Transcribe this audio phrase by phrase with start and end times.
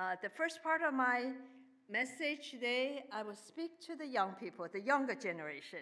[0.00, 1.30] Uh, the first part of my
[1.90, 5.80] message today, I will speak to the young people, the younger generation.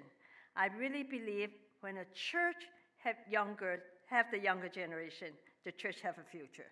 [0.57, 1.51] I really believe
[1.83, 5.29] when a church have younger, have the younger generation,
[5.65, 6.67] the church have a future.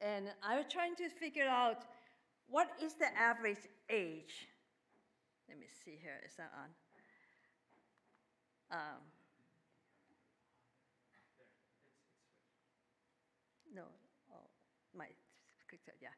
[0.00, 1.82] And I was trying to figure out
[2.48, 4.46] what is the average age.
[5.48, 6.20] Let me see here.
[6.24, 6.52] Is that
[8.70, 8.78] on?
[8.78, 9.00] Um,
[13.74, 13.82] no,
[14.32, 14.46] oh,
[14.96, 15.06] my,
[16.00, 16.08] yeah.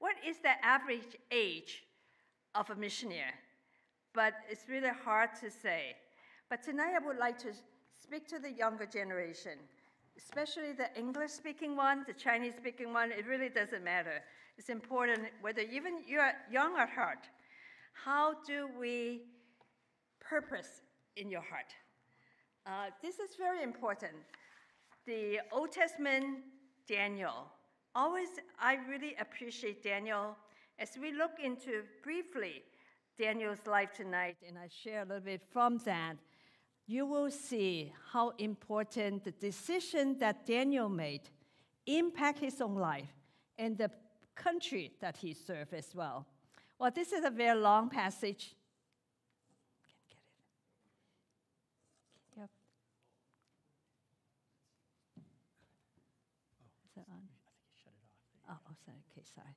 [0.00, 1.84] What is the average age
[2.54, 3.36] of a missionary?
[4.14, 5.94] But it's really hard to say.
[6.48, 7.52] But tonight I would like to
[8.02, 9.58] speak to the younger generation,
[10.16, 13.12] especially the English speaking one, the Chinese speaking one.
[13.12, 14.22] It really doesn't matter.
[14.56, 17.28] It's important whether even you're young at heart.
[17.92, 19.22] How do we
[20.18, 20.80] purpose
[21.16, 21.72] in your heart?
[22.66, 24.12] Uh, this is very important.
[25.06, 26.38] The Old Testament
[26.88, 27.46] Daniel,
[27.94, 28.28] always
[28.60, 30.36] I really appreciate Daniel
[30.78, 32.62] as we look into briefly
[33.18, 36.16] Daniel's life tonight, and I share a little bit from that
[36.90, 41.20] you will see how important the decision that Daniel made
[41.86, 43.14] impact his own life
[43.56, 43.88] and the
[44.34, 46.26] country that he served as well.
[46.80, 48.56] Well, this is a very long passage.
[52.36, 52.50] Yep.
[56.86, 57.22] Is that on?
[58.50, 58.98] Oh, oh, sorry.
[59.12, 59.54] Okay, sorry.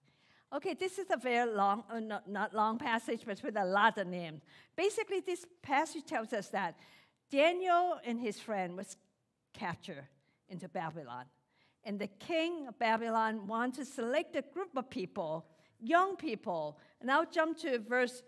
[0.55, 3.97] Okay, this is a very long, uh, not, not long passage, but with a lot
[3.97, 4.43] of names.
[4.75, 6.77] Basically, this passage tells us that
[7.31, 8.95] Daniel and his friend was
[9.53, 10.07] captured
[10.49, 11.25] into Babylon.
[11.83, 15.43] And the king of Babylon wanted to select a group of people,
[15.81, 16.77] young people.
[17.01, 18.21] And I'll jump to verse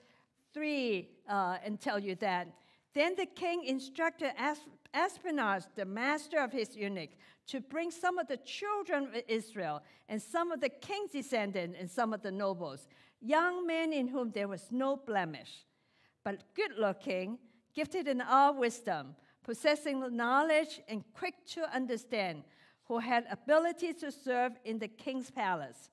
[0.56, 2.48] 3 uh, and tell you that.
[2.96, 4.32] Then the king instructed
[4.96, 7.12] Ashpenaz, the master of his eunuch,
[7.48, 11.90] to bring some of the children of Israel and some of the king's descendants and
[11.90, 12.88] some of the nobles,
[13.22, 15.66] young men in whom there was no blemish,
[16.24, 17.38] but good looking
[17.74, 22.44] gifted in all wisdom, possessing knowledge and quick to understand,
[22.86, 25.90] who had ability to serve in the king's palace,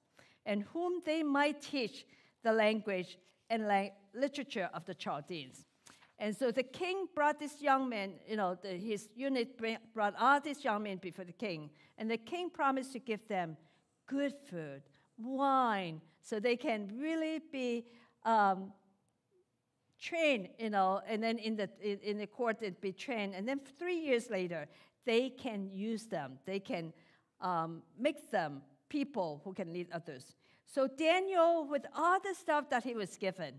[0.47, 2.07] and whom they might teach
[2.45, 3.19] the language
[3.51, 3.69] and
[4.15, 5.65] literature of the Chaldeans.
[6.23, 9.49] And so the king brought this young man, you know, the, his eunuch
[9.93, 11.69] brought all these young men before the king.
[11.99, 13.57] And the king promised to give them
[14.07, 14.83] good food,
[15.19, 17.87] wine, so they can really be
[18.25, 18.73] um,
[20.01, 23.35] trained, you know, and then in the, in, in the court they'd be trained.
[23.35, 24.69] And then three years later,
[25.05, 26.39] they can use them.
[26.47, 26.93] They can
[27.41, 30.37] um, make them people who can lead others.
[30.73, 33.55] So Daniel, with all the stuff that he was given,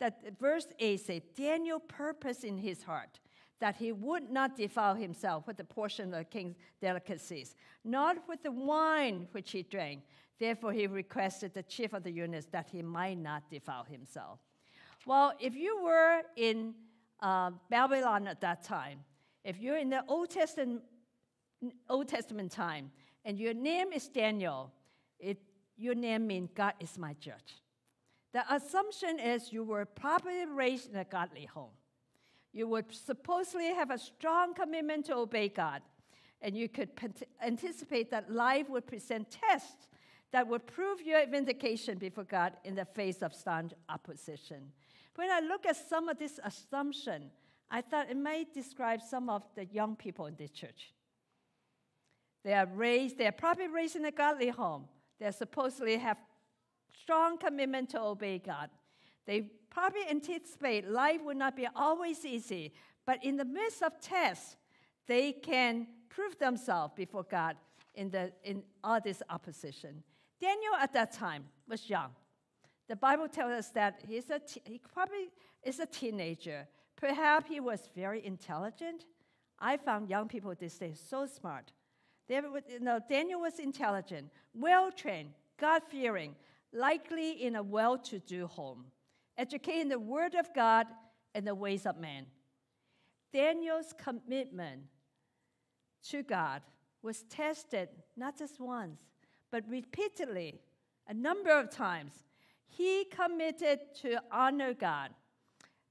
[0.00, 3.18] that verse 8 says, Daniel purposed in his heart
[3.60, 8.42] that he would not defile himself with the portion of the king's delicacies, not with
[8.42, 10.02] the wine which he drank.
[10.38, 14.38] Therefore, he requested the chief of the eunuchs that he might not defile himself.
[15.06, 16.74] Well, if you were in
[17.20, 19.00] uh, Babylon at that time,
[19.44, 20.82] if you're in the Old Testament,
[21.88, 22.92] Old Testament time,
[23.24, 24.70] and your name is Daniel,
[25.18, 25.38] it,
[25.76, 27.56] your name means God is my judge.
[28.32, 31.70] The assumption is you were probably raised in a godly home.
[32.52, 35.82] You would supposedly have a strong commitment to obey God,
[36.42, 36.90] and you could
[37.42, 39.88] anticipate that life would present tests
[40.30, 44.72] that would prove your vindication before God in the face of staunch opposition.
[45.14, 47.30] When I look at some of this assumption,
[47.70, 50.92] I thought it might describe some of the young people in this church.
[52.44, 54.84] They are raised, they're probably raised in a godly home.
[55.18, 56.18] They supposedly have
[57.00, 58.70] strong commitment to obey God.
[59.26, 62.72] They probably anticipate life will not be always easy,
[63.06, 64.56] but in the midst of tests,
[65.06, 67.56] they can prove themselves before God
[67.94, 70.02] in, the, in all this opposition.
[70.40, 72.10] Daniel at that time was young.
[72.88, 75.30] The Bible tells us that he's a t- he probably
[75.62, 76.66] is a teenager.
[76.96, 79.04] Perhaps he was very intelligent.
[79.58, 81.72] I found young people these days so smart.
[82.28, 86.34] They, you know, Daniel was intelligent, well trained, God fearing,
[86.72, 88.86] likely in a well to do home,
[89.36, 90.86] educated in the Word of God
[91.34, 92.26] and the ways of man.
[93.32, 94.82] Daniel's commitment
[96.08, 96.62] to God
[97.02, 99.00] was tested not just once,
[99.50, 100.60] but repeatedly,
[101.06, 102.12] a number of times
[102.66, 105.10] he committed to honor God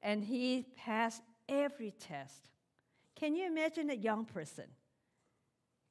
[0.01, 2.49] and he passed every test.
[3.15, 4.65] Can you imagine a young person?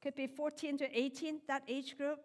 [0.01, 2.19] Could be 14 to 18, that age group.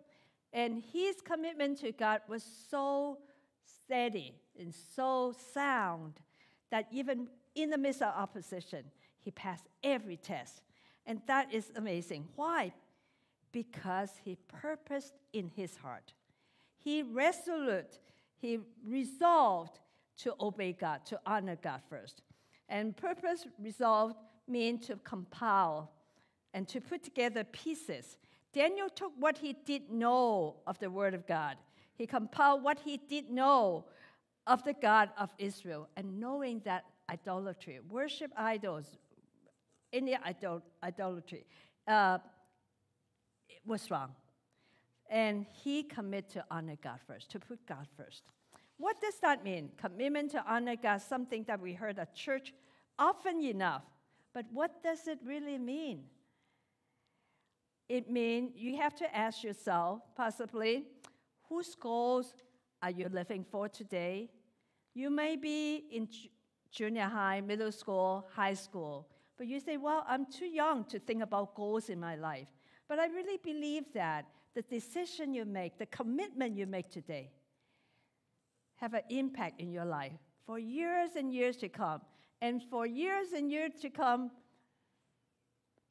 [0.52, 3.18] And his commitment to God was so
[3.64, 6.20] steady and so sound
[6.70, 8.84] that even in the midst of opposition,
[9.20, 10.62] he passed every test.
[11.06, 12.28] And that is amazing.
[12.36, 12.72] Why?
[13.50, 16.12] Because he purposed in his heart
[16.78, 17.98] He resolute,
[18.36, 19.80] he resolved
[20.18, 22.22] to obey God, to honor God first.
[22.68, 24.16] And purpose resolved
[24.48, 25.90] mean to compile
[26.54, 28.16] and to put together pieces.
[28.52, 31.56] Daniel took what he did know of the Word of God.
[31.94, 33.86] He compiled what he did know
[34.46, 38.86] of the God of Israel, and knowing that idolatry, worship idols,
[39.92, 41.46] any idol, idolatry,
[41.86, 42.18] uh,
[43.66, 44.10] was wrong.
[45.08, 48.22] And he committed to honor God first, to put God first.
[48.78, 49.70] What does that mean?
[49.76, 52.52] Commitment to honor God, something that we heard at church
[52.98, 53.82] often enough.
[54.32, 56.04] But what does it really mean?
[57.88, 60.84] It means you have to ask yourself, possibly,
[61.48, 62.34] whose goals
[62.82, 64.30] are you living for today?
[64.94, 66.08] You may be in
[66.70, 71.22] junior high, middle school, high school, but you say, well, I'm too young to think
[71.22, 72.48] about goals in my life.
[72.88, 77.30] But I really believe that the decision you make, the commitment you make today,
[78.76, 80.12] have an impact in your life
[80.46, 82.00] for years and years to come.
[82.40, 84.30] And for years and years to come,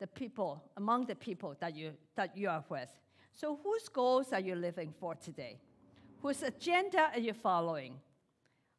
[0.02, 2.90] the people, among the people that you, that you are with.
[3.34, 5.60] So, whose goals are you living for today?
[6.24, 8.00] Whose agenda are you following?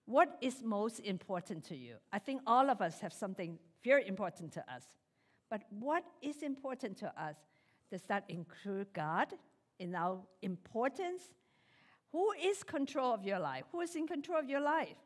[0.05, 1.95] What is most important to you?
[2.13, 4.83] I think all of us have something very important to us.
[5.49, 7.37] But what is important to us?
[7.89, 9.29] Does that include God
[9.79, 11.23] in our importance?
[12.11, 13.65] Who is control of your life?
[13.71, 14.99] Who is in control of your life?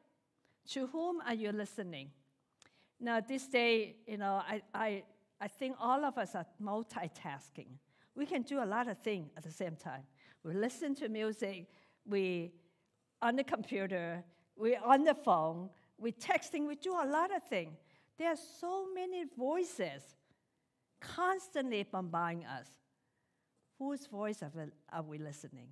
[0.70, 2.10] To whom are you listening?
[2.98, 5.02] Now, this day, you know, I, I,
[5.40, 7.68] I think all of us are multitasking.
[8.14, 10.02] We can do a lot of things at the same time.
[10.42, 11.66] We listen to music,
[12.06, 12.52] we
[13.20, 14.24] on the computer,
[14.56, 15.68] we're on the phone,
[15.98, 17.76] we're texting, we do a lot of things.
[18.18, 20.02] There are so many voices
[21.00, 22.68] constantly bombarding us.
[23.78, 25.68] Whose voice are we, listening?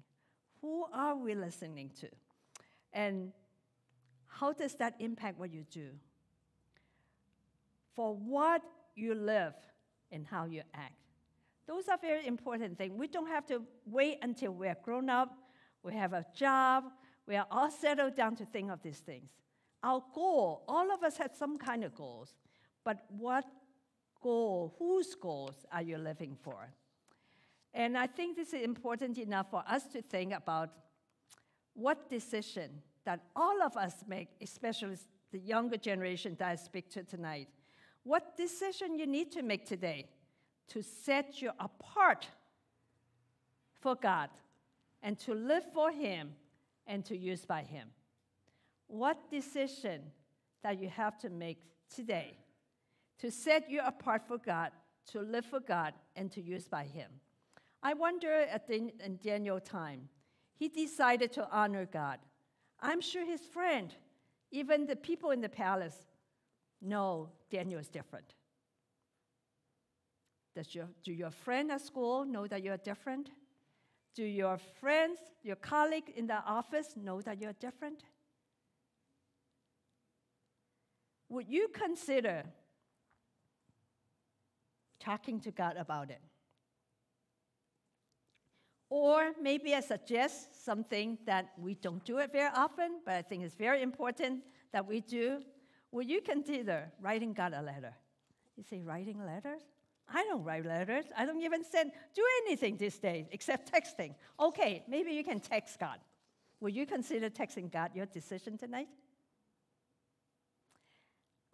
[0.60, 2.08] Who are we listening to?
[2.92, 3.32] And
[4.26, 5.88] how does that impact what you do?
[7.94, 8.62] For what
[8.94, 9.54] you live
[10.10, 10.94] and how you act.
[11.66, 12.92] Those are very important things.
[12.94, 15.30] We don't have to wait until we're grown up,
[15.82, 16.84] we have a job,
[17.26, 19.30] we are all settled down to think of these things.
[19.82, 22.34] Our goal, all of us have some kind of goals,
[22.84, 23.44] but what
[24.22, 26.70] goal, whose goals are you living for?
[27.72, 30.70] And I think this is important enough for us to think about
[31.74, 32.70] what decision
[33.04, 34.96] that all of us make, especially
[35.32, 37.48] the younger generation that I speak to tonight,
[38.04, 40.06] what decision you need to make today
[40.68, 42.28] to set you apart
[43.80, 44.30] for God
[45.02, 46.30] and to live for Him
[46.86, 47.88] and to use by Him.
[48.86, 50.02] What decision
[50.62, 51.58] that you have to make
[51.94, 52.38] today
[53.18, 54.70] to set you apart for God,
[55.12, 57.10] to live for God, and to use by Him?
[57.82, 60.08] I wonder at the, in Daniel time,
[60.54, 62.18] he decided to honor God.
[62.80, 63.94] I'm sure his friend,
[64.50, 66.06] even the people in the palace,
[66.84, 68.34] know Daniel is different.
[70.54, 73.30] Does your, do your friend at school know that you're different?
[74.14, 78.04] Do your friends, your colleague in the office know that you're different?
[81.28, 82.44] Would you consider
[85.00, 86.20] talking to God about it?
[88.88, 93.42] Or maybe I suggest something that we don't do it very often, but I think
[93.42, 95.40] it's very important that we do.
[95.94, 97.94] Will you can consider writing God a letter?
[98.56, 99.62] You say, writing letters?
[100.12, 101.04] I don't write letters.
[101.16, 104.16] I don't even send, do anything these days except texting.
[104.40, 105.98] Okay, maybe you can text God.
[106.58, 108.88] Will you consider texting God your decision tonight?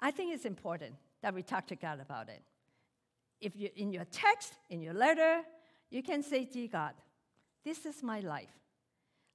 [0.00, 2.42] I think it's important that we talk to God about it.
[3.42, 5.42] If you in your text, in your letter,
[5.90, 6.94] you can say, Dear God,
[7.62, 8.56] this is my life,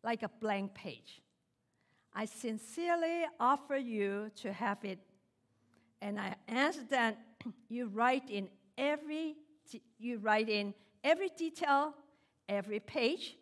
[0.03, 1.21] like a blank page.
[2.17, 4.99] I sincerely offer you to have it,
[6.01, 7.17] and I ask that
[7.69, 9.35] you write in every
[9.97, 11.93] you write in every detail,
[12.47, 13.35] every page,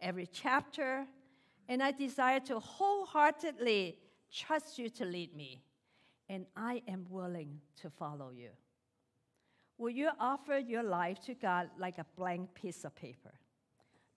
[0.00, 1.06] every chapter,
[1.68, 3.98] and I desire to wholeheartedly
[4.32, 5.62] trust you to lead me,
[6.28, 8.48] and I am willing to follow you.
[9.78, 13.34] Will you offer your life to God like a blank piece of paper?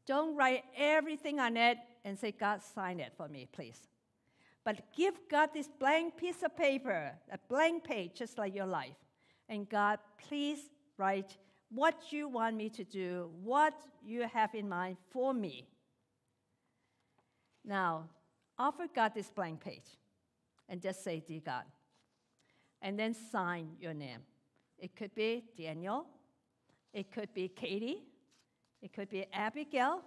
[0.06, 3.90] Don't write everything on it and say, God, sign it for me, please.
[4.66, 8.98] But give God this blank piece of paper, a blank page, just like your life.
[9.48, 11.38] And God, please write
[11.70, 13.74] what you want me to do, what
[14.04, 15.68] you have in mind for me.
[17.64, 18.10] Now,
[18.58, 19.98] offer God this blank page
[20.68, 21.64] and just say, Dear God.
[22.82, 24.20] And then sign your name.
[24.78, 26.06] It could be Daniel,
[26.94, 28.04] it could be Katie,
[28.82, 30.02] it could be Abigail,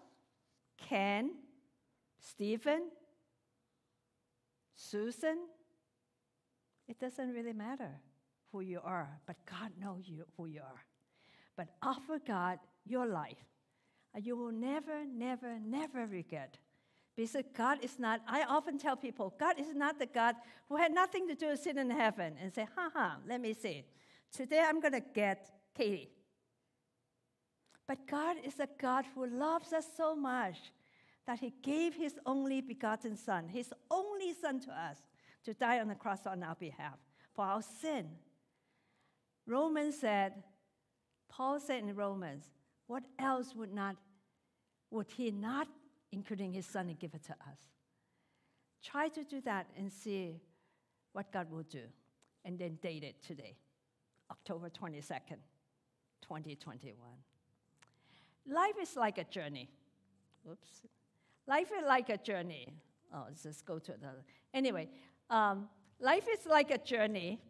[0.79, 1.33] Ken,
[2.19, 2.85] Stephen,
[4.75, 5.39] Susan,
[6.89, 8.01] it doesn't really matter
[8.51, 10.85] who you are, but God knows you, who you are.
[11.57, 13.45] But offer God your life,
[14.15, 16.59] and you will never, never, never regret.
[17.17, 20.35] Because God is not, I often tell people, God is not the God
[20.69, 23.53] who had nothing to do with sitting in heaven and say, ha ha, let me
[23.53, 23.85] see.
[24.35, 26.11] Today I'm going to get Katie.
[27.87, 30.57] But God is a God who loves us so much
[31.27, 34.99] that He gave His only begotten Son, His only Son to us,
[35.45, 36.99] to die on the cross on our behalf
[37.35, 38.09] for our sin.
[39.47, 40.35] Romans said,
[41.29, 42.45] Paul said in Romans,
[42.87, 43.97] what else would not
[44.93, 45.69] would he not,
[46.13, 47.59] including his son, give it to us?
[48.85, 50.43] Try to do that and see
[51.15, 51.85] what God will do.
[52.45, 53.57] And then date it today,
[54.31, 55.39] October 22nd,
[56.21, 56.95] 2021.
[58.47, 59.71] Life is like a journey.
[60.51, 60.69] Oops.
[61.47, 62.73] Life is like a journey.
[63.13, 64.25] Oh, let's just go to another.
[64.55, 64.89] Anyway,
[65.29, 65.69] um,
[66.01, 67.41] life is like a journey,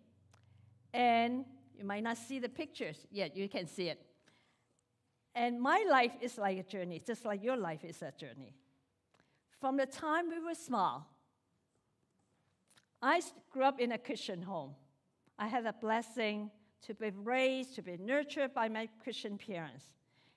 [0.93, 1.45] and
[1.77, 4.01] you might not see the pictures yet, you can see it.
[5.35, 8.55] And my life is like a journey, just like your life is a journey.
[9.61, 11.07] From the time we were small,
[13.01, 13.21] I
[13.51, 14.75] grew up in a Christian home.
[15.39, 16.51] I had a blessing
[16.87, 19.87] to be raised, to be nurtured by my Christian parents.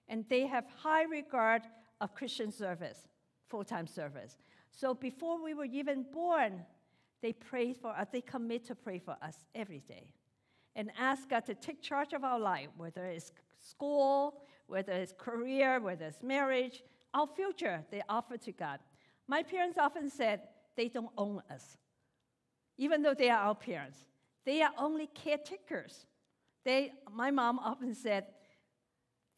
[0.07, 1.63] And they have high regard
[1.99, 3.07] of Christian service,
[3.49, 4.37] full-time service.
[4.71, 6.65] So before we were even born,
[7.21, 10.07] they prayed for us, they commit to pray for us every day
[10.75, 15.79] and ask God to take charge of our life, whether it's school, whether it's career,
[15.79, 16.83] whether it's marriage,
[17.13, 18.79] our future, they offer to God.
[19.27, 20.41] My parents often said
[20.75, 21.77] they don't own us,
[22.77, 23.97] even though they are our parents.
[24.45, 26.05] They are only caretakers.
[26.63, 28.25] They, my mom often said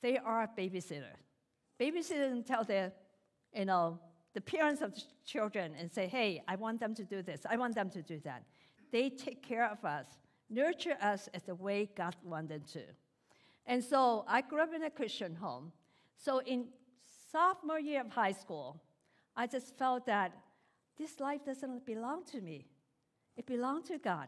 [0.02, 1.16] they are a babysitter.
[1.80, 2.92] Babysitters tell their,
[3.54, 4.00] you know,
[4.34, 7.58] the parents of the children and say, hey, I want them to do this, I
[7.58, 8.44] want them to do that.
[8.92, 10.06] They take care of us,
[10.50, 12.84] nurture us as the way God wanted to.
[13.66, 15.72] And so I grew up in a Christian home.
[16.18, 16.68] So in
[17.32, 18.82] sophomore year of high school,
[19.36, 20.32] I just felt that
[20.98, 22.66] this life doesn't belong to me.
[23.36, 24.28] It belongs to God.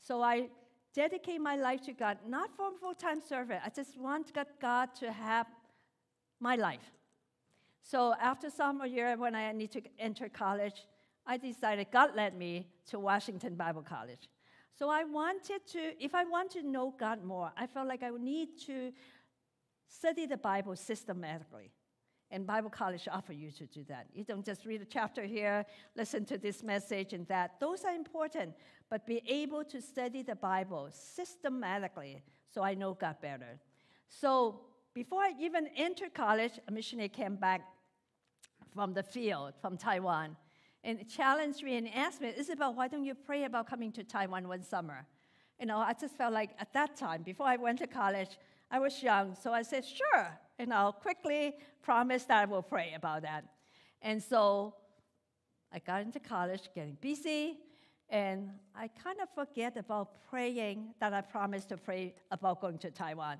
[0.00, 0.48] So I
[0.94, 3.60] dedicate my life to God, not for a full-time service.
[3.64, 5.46] I just want God to have
[6.40, 6.92] my life.
[7.88, 10.86] So after sophomore year, when I need to enter college,
[11.24, 14.28] I decided God led me to Washington Bible College.
[14.76, 18.10] So I wanted to, if I want to know God more, I felt like I
[18.10, 18.92] would need to
[19.86, 21.70] study the Bible systematically.
[22.32, 24.08] And Bible college offer you to do that.
[24.12, 25.64] You don't just read a chapter here,
[25.94, 27.60] listen to this message and that.
[27.60, 28.52] Those are important,
[28.90, 33.60] but be able to study the Bible systematically so I know God better.
[34.08, 34.62] So
[34.92, 37.60] before I even entered college, a missionary came back
[38.76, 40.36] from the field, from Taiwan,
[40.84, 44.46] and challenged me and asked me, Isabel, why don't you pray about coming to Taiwan
[44.46, 45.06] one summer?
[45.58, 48.38] You know, I just felt like at that time, before I went to college,
[48.70, 50.28] I was young, so I said, sure.
[50.58, 53.44] And I'll quickly promise that I will pray about that.
[54.02, 54.74] And so
[55.72, 57.58] I got into college, getting busy,
[58.10, 62.90] and I kind of forget about praying that I promised to pray about going to
[62.90, 63.38] Taiwan.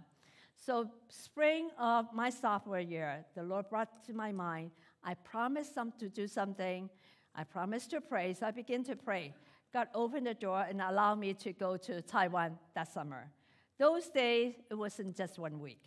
[0.64, 4.70] So, spring of my sophomore year, the Lord brought to my mind
[5.06, 6.90] I promised some to do something.
[7.34, 9.32] I promised to pray, so I began to pray.
[9.72, 13.30] God opened the door and allowed me to go to Taiwan that summer.
[13.78, 15.82] Those days, it wasn't just one week.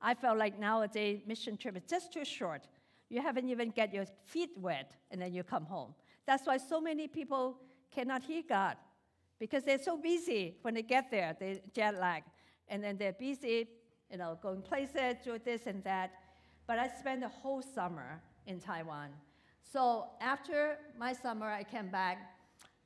[0.00, 2.68] I felt like nowadays mission trip is just too short.
[3.08, 5.94] You haven't even get your feet wet, and then you come home.
[6.24, 7.58] That's why so many people
[7.90, 8.76] cannot hear God
[9.40, 11.36] because they're so busy when they get there.
[11.38, 12.22] They jet lag,
[12.68, 13.68] and then they're busy,
[14.08, 16.12] you know, going places, do this and that.
[16.66, 19.10] But I spent the whole summer in Taiwan.
[19.72, 22.18] So after my summer, I came back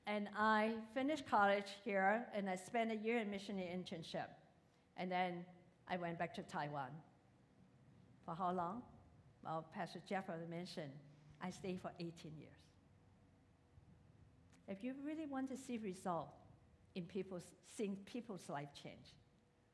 [0.06, 4.28] and I finished college here and I spent a year in missionary internship.
[4.96, 5.44] And then
[5.88, 6.90] I went back to Taiwan.
[8.24, 8.82] For how long?
[9.44, 10.92] Well, Pastor Jeff mentioned
[11.42, 12.56] I stayed for 18 years.
[14.68, 16.38] If you really want to see results
[16.94, 17.44] in people's,
[17.76, 19.14] seeing people's life change,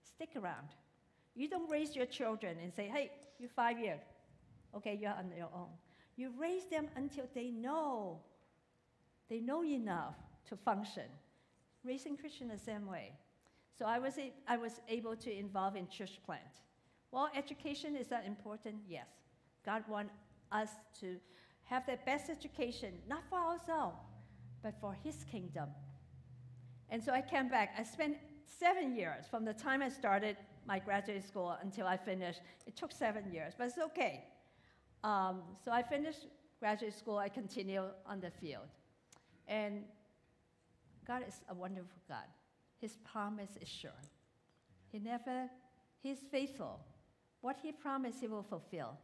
[0.03, 0.69] stick around.
[1.35, 4.03] You don't raise your children and say, hey, you're five years,
[4.77, 5.69] Okay, you're on your own.
[6.17, 8.21] You raise them until they know,
[9.29, 10.15] they know enough
[10.49, 11.05] to function.
[11.85, 13.13] Raising Christian the same way.
[13.79, 16.43] So I was, a, I was able to involve in church plant.
[17.11, 18.77] Well, education is that important?
[18.89, 19.07] Yes.
[19.65, 20.13] God wants
[20.51, 20.69] us
[21.01, 21.17] to
[21.65, 23.99] have the best education, not for ourselves,
[24.63, 25.69] but for His kingdom.
[26.91, 27.75] And so I came back.
[27.79, 30.37] I spent seven years from the time I started
[30.67, 32.41] my graduate school until I finished.
[32.67, 34.25] It took seven years, but it's okay.
[35.05, 36.27] Um, so I finished
[36.61, 38.69] graduate school, I continued on the field.
[39.49, 39.83] And
[41.07, 42.27] God is a wonderful God.
[42.81, 43.91] His promise is sure.
[44.93, 45.49] He never,
[46.03, 46.79] He's faithful.
[47.41, 48.97] What He promised, He will fulfill.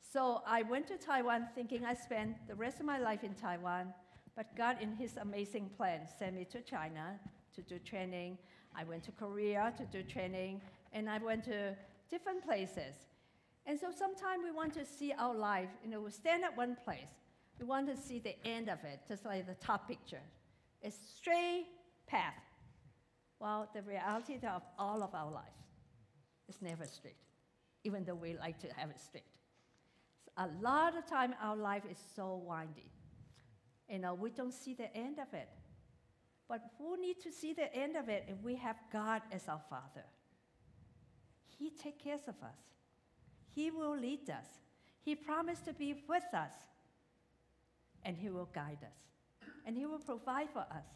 [0.00, 3.92] So I went to Taiwan thinking I spend the rest of my life in Taiwan,
[4.34, 7.20] but God, in His amazing plan, sent me to China
[7.54, 8.38] to do training.
[8.74, 10.62] I went to Korea to do training,
[10.94, 11.76] and I went to
[12.10, 12.94] different places.
[13.66, 16.76] And so sometimes we want to see our life, you know, we stand at one
[16.84, 17.14] place.
[17.58, 20.22] We want to see the end of it, just like the top picture.
[20.82, 21.66] It's a straight
[22.06, 22.34] path.
[23.38, 25.44] Well, the reality of all of our life
[26.48, 27.16] is never straight,
[27.84, 29.24] even though we like to have it straight.
[30.36, 32.90] A lot of time our life is so windy.
[33.90, 35.48] You know, we don't see the end of it.
[36.48, 39.60] But who need to see the end of it if we have God as our
[39.70, 40.04] Father?
[41.58, 42.58] He takes care of us.
[43.54, 44.46] He will lead us.
[45.02, 46.52] He promised to be with us.
[48.04, 49.48] And He will guide us.
[49.66, 50.86] And He will provide for us.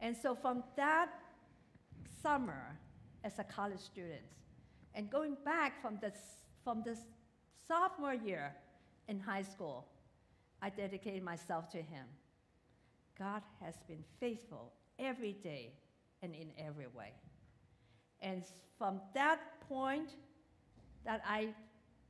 [0.00, 1.10] And so from that
[2.22, 2.78] summer
[3.22, 4.22] as a college student,
[4.94, 6.12] and going back from the,
[6.62, 6.96] from the
[7.66, 8.54] sophomore year
[9.08, 9.86] in high school,
[10.62, 12.06] I dedicated myself to Him.
[13.18, 15.72] God has been faithful every day
[16.22, 17.12] and in every way.
[18.20, 18.42] And
[18.78, 20.10] from that point,
[21.04, 21.54] that I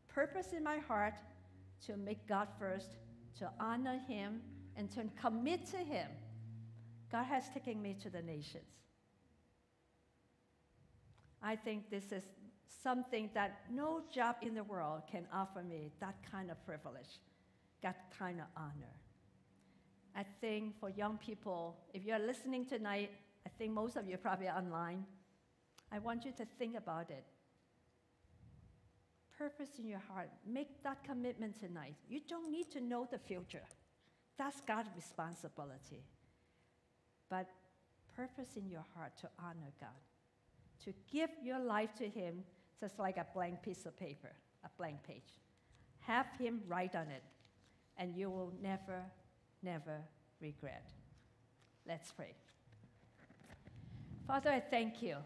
[0.08, 1.14] purpose in my heart
[1.86, 2.96] to make God first,
[3.38, 4.40] to honor Him,
[4.76, 6.08] and to commit to Him,
[7.10, 8.64] God has taken me to the nations.
[11.42, 12.22] I think this is
[12.82, 17.20] something that no job in the world can offer me that kind of privilege,
[17.82, 18.94] that kind of honor.
[20.16, 23.10] I think for young people, if you're listening tonight,
[23.46, 25.04] I think most of you probably online.
[25.92, 27.24] I want you to think about it.
[29.36, 30.30] Purpose in your heart.
[30.46, 31.96] Make that commitment tonight.
[32.08, 33.62] You don't need to know the future.
[34.38, 36.04] That's God's responsibility.
[37.28, 37.48] But
[38.16, 39.88] purpose in your heart to honor God,
[40.84, 42.44] to give your life to Him
[42.80, 44.30] just like a blank piece of paper,
[44.64, 45.40] a blank page.
[46.00, 47.22] Have Him write on it,
[47.96, 49.02] and you will never,
[49.62, 50.00] never
[50.40, 50.90] regret.
[51.88, 52.34] Let's pray.
[54.26, 55.16] Father, I thank you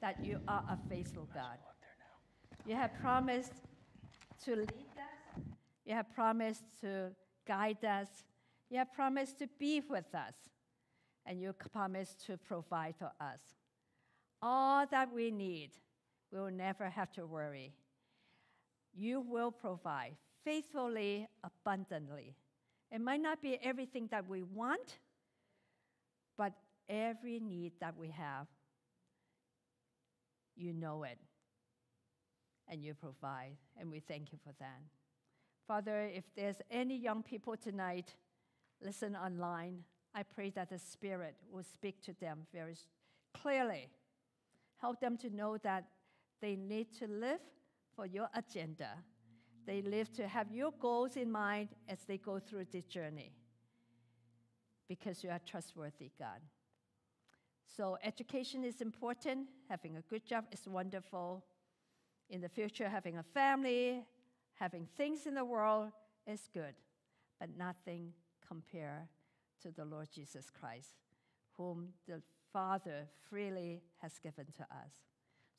[0.00, 1.58] that you are a faithful God.
[2.66, 3.52] You have promised
[4.44, 5.42] to lead us,
[5.84, 7.12] you have promised to
[7.46, 8.08] guide us,
[8.68, 10.34] you have promised to be with us,
[11.24, 13.38] and you promised to provide for us.
[14.42, 15.70] All that we need,
[16.32, 17.72] we will never have to worry.
[18.92, 22.34] You will provide faithfully, abundantly.
[22.90, 24.98] It might not be everything that we want,
[26.36, 26.52] but
[26.88, 28.48] every need that we have,
[30.56, 31.18] you know it.
[32.68, 34.80] And you provide, and we thank you for that.
[35.66, 38.14] Father, if there's any young people tonight,
[38.82, 42.76] listen online, I pray that the Spirit will speak to them very
[43.34, 43.88] clearly.
[44.80, 45.84] Help them to know that
[46.40, 47.40] they need to live
[47.94, 48.90] for your agenda.
[49.66, 53.32] They live to have your goals in mind as they go through this journey
[54.88, 56.40] because you are trustworthy, God.
[57.76, 59.48] So, education is important.
[59.68, 61.44] Having a good job is wonderful.
[62.28, 64.04] In the future, having a family,
[64.54, 65.90] having things in the world
[66.26, 66.74] is good,
[67.38, 68.12] but nothing
[68.46, 69.08] compare
[69.62, 70.94] to the Lord Jesus Christ,
[71.56, 72.20] whom the
[72.52, 74.92] Father freely has given to us.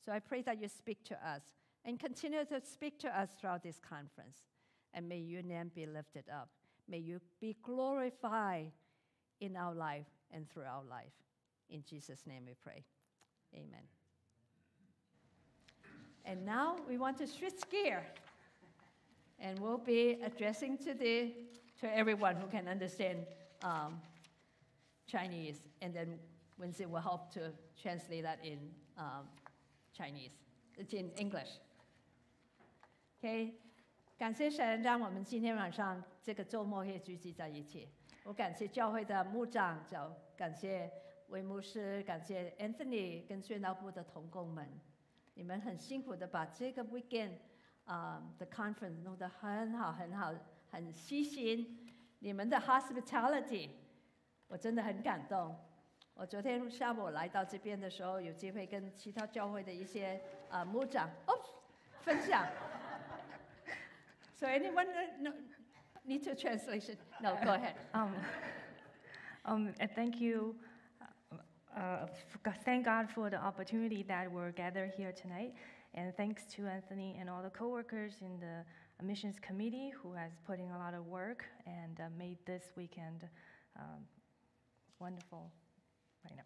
[0.04, 1.42] So I pray that you speak to us
[1.84, 4.38] and continue to speak to us throughout this conference.
[4.94, 6.48] And may your name be lifted up.
[6.88, 8.72] May you be glorified
[9.40, 11.12] in our life and through our life.
[11.70, 12.84] In Jesus' name we pray.
[13.54, 13.97] Amen.
[16.25, 18.03] And now we want to switch gear.
[19.39, 21.33] And we'll be addressing today
[21.81, 23.25] to everyone who can understand
[23.61, 23.99] um,
[25.05, 25.59] Chinese.
[25.81, 26.19] And then
[26.57, 27.51] Wednesday will help to
[27.81, 28.59] translate that in
[28.97, 29.27] um,
[29.97, 30.31] Chinese.
[30.77, 31.49] It's in English.
[33.19, 33.53] OK，
[34.17, 37.87] 感谢神让我们今天晚上这个周末可以聚集在一起。
[38.23, 39.97] 我感谢教会的牧长，就
[40.37, 40.89] 感谢
[41.27, 44.67] 韦牧师，感谢 Anthony 跟宣道部的同工们，
[45.38, 47.30] 你们很辛苦的把这个 weekend
[47.84, 50.34] 啊、uh, the conference 弄得很好很好，
[50.68, 51.88] 很细心。
[52.18, 53.70] 你们的 hospitality
[54.48, 55.56] 我真的很感动。
[56.14, 60.20] 我昨天下午来到这边的时候，有机会跟其他教会的一些
[60.50, 61.38] 啊、牧长哦
[62.00, 62.44] 分享。
[64.34, 64.88] So anyone
[66.04, 66.96] need to translation?
[67.20, 67.76] No, go ahead.
[67.92, 68.16] Um,
[69.44, 70.56] um, thank you.
[71.75, 72.07] Uh,
[72.63, 75.53] thank God for the opportunity that we're gathered here tonight.
[75.95, 78.63] And thanks to Anthony and all the coworkers in the
[78.99, 82.71] a missions committee who has put in a lot of work and uh, made this
[82.75, 83.27] weekend
[83.75, 84.05] um,
[84.99, 85.51] wonderful
[86.23, 86.43] right now.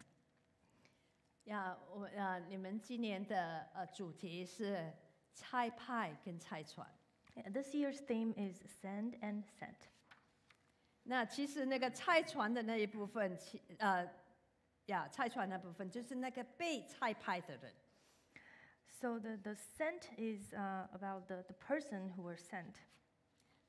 [1.44, 4.92] 呀，我呃，你们今年的呃主题是
[5.34, 6.86] 菜派跟菜传。
[7.34, 9.88] Yeah, This year's theme is send and sent.
[11.04, 14.06] 那其实那个菜传的那一部分，其呃
[14.87, 17.73] 呀，菜传那部分就是那个被拆派的人。
[18.85, 22.75] So the, the sent is uh, about the, the person who were sent.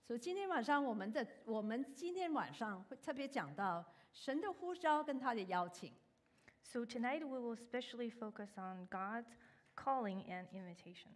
[0.07, 5.93] 所以今天晚上我们的我们今天晚上会特别讲到神的呼召跟他的邀请。
[6.63, 9.27] So tonight we will especially focus on God's
[9.75, 11.13] calling and invitation.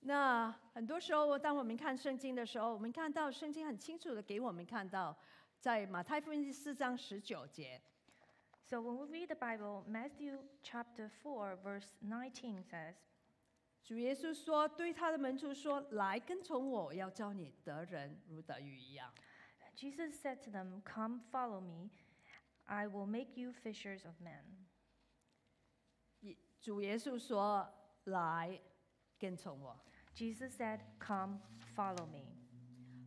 [0.00, 5.16] 那很多时候，当我们看圣经的时候，我们看到圣经很清楚的给我们看到，
[5.58, 7.80] 在马太福音第四章十九节，
[8.73, 12.95] So when we read the Bible, Matthew chapter 4, verse 19 says,
[13.83, 19.11] 主耶稣说，对他的门徒说：“来跟从我，我要教你得人如得鱼一样。
[19.75, 21.89] Jesus said to them, Come follow me,
[22.65, 24.43] I will make you fishers of men.
[26.61, 28.61] ”主耶稣说：“来
[29.17, 29.79] 跟从我。
[30.13, 31.39] Jesus said, Come
[31.75, 32.35] follow me.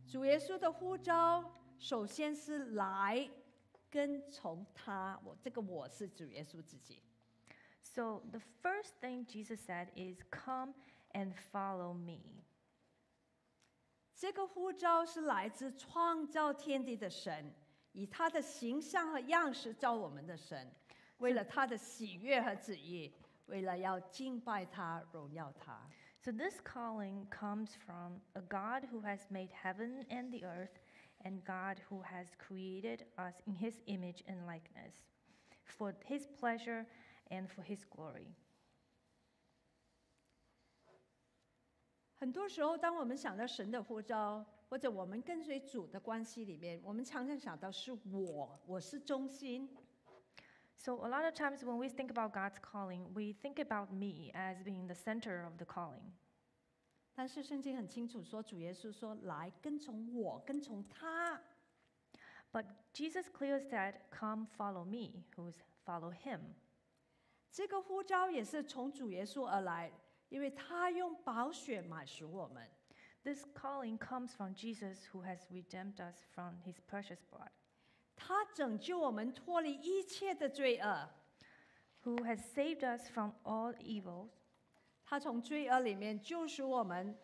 [0.09, 3.29] ”主耶稣的呼召，首先是来
[3.89, 5.19] 跟从他。
[5.23, 7.01] 我这个我是主耶稣自己。
[7.81, 10.73] So the first thing Jesus said is, Come
[11.13, 12.19] and follow me.
[14.15, 17.53] 这个呼召是来自创造天地的神，
[17.91, 20.71] 以他的形象和样式造我们的神，
[21.17, 23.13] 为了他的喜悦和旨意，
[23.47, 25.79] 为了要敬拜他、荣耀他。
[26.21, 30.79] So this calling comes from a God who has made heaven and the earth,
[31.23, 34.93] and God who has created us in his image and likeness,
[35.65, 36.85] for his pleasure
[37.31, 38.27] and for his glory.
[42.15, 49.69] 很多时候，当我们想到神的呼召，或者我们跟随主的关系里面，我们常常想到是我，我是中心。
[50.77, 54.31] So a lot of times when we think about God's calling, we think about me
[54.33, 56.11] as being the center of the calling.
[57.17, 61.41] 但是圣经很清楚说，主耶稣说：“来跟从我，跟从他。
[62.51, 66.39] But Jesus clearly said, Come follow me, who's follow him.
[67.51, 69.91] ”这个呼召也是从主耶稣而来，
[70.29, 72.67] 因为他用宝血买赎我们。
[73.23, 77.51] This calling comes from Jesus who has redeemed us from his precious blood,
[78.15, 81.09] 他拯救我们脱离一切的罪恶，
[82.03, 84.31] who has saved us from all evils.
[85.07, 87.17] 他从罪恶里面救赎我们，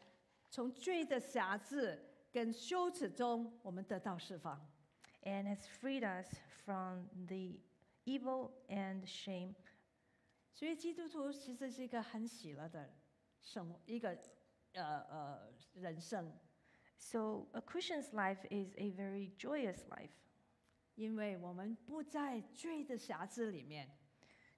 [0.50, 2.00] 从罪的辖制
[2.32, 4.60] 跟羞耻中，我们得到释放。
[5.24, 6.28] and has freed us
[6.63, 7.60] from the
[8.06, 9.54] evil and shame.
[10.54, 12.93] 所以基督徒其实是一个很喜乐的
[13.41, 14.17] 生活，一个
[14.74, 16.32] 呃呃人生，
[16.98, 20.12] So, a Christian's life is a very joyous life.
[20.95, 23.89] 因为我们不在罪的辖制里面，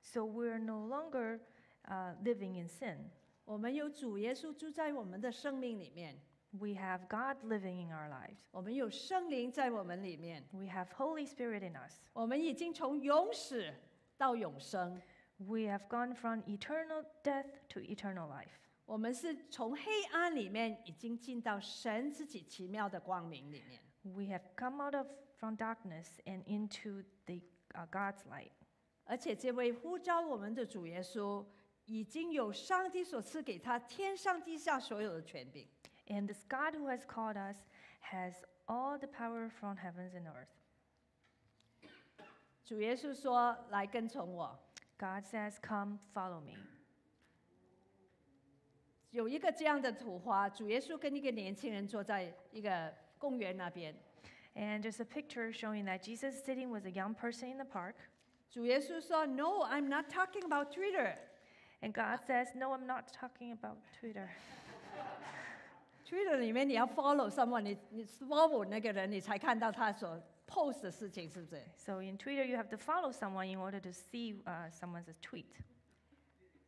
[0.02, 1.40] So, we're no longer
[1.88, 2.98] uh, living in sin.
[3.46, 6.20] 我们有主耶稣住在我们的生命里面，
[6.52, 8.40] We have God living in our lives.
[8.52, 12.00] 我们有圣灵在我们里面， We have Holy Spirit in us.
[12.14, 13.74] 我们已经从永死
[14.18, 15.02] 到永生，
[15.38, 18.52] We have gone from eternal death to eternal life.
[18.86, 23.82] 我们是从黑暗里面已经进到神自己奇妙的光明里面。
[24.04, 27.42] We have come out of from darkness and into the
[27.74, 28.52] uh, God's light.
[29.06, 31.46] 而且这位呼召我们的主耶稣，
[31.86, 35.68] 已经有上帝所赐给他天上地下所有的权柄。
[36.08, 37.58] And this God who has called us
[38.12, 38.34] has
[38.68, 40.48] all the power from heavens and earth.
[42.64, 44.58] 主耶稣说：“来跟从我。
[44.98, 46.58] God says, Come, follow me.
[48.30, 53.94] ”有一个这样的图画，主耶稣跟一个年轻人坐在一个公园那边。
[54.56, 57.66] And there's a picture showing that Jesus is sitting with a young person in the
[57.66, 57.96] park.
[58.50, 61.18] 主耶稣说：“No, I'm not talking about Twitter.
[61.82, 64.30] And God says, No, I'm not talking about Twitter.
[66.06, 71.64] Twitter 里面你要 follow someone，你你 follow 那个人，你才看到他所 post 的事情，是不是？
[71.76, 75.46] So in Twitter, you have to follow someone in order to see uh, someone's tweet.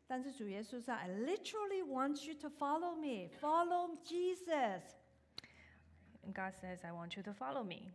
[0.08, 4.82] 但是主耶稣说：“I literally want you to follow me, follow Jesus。
[6.24, 7.94] And God says, I want you to follow me.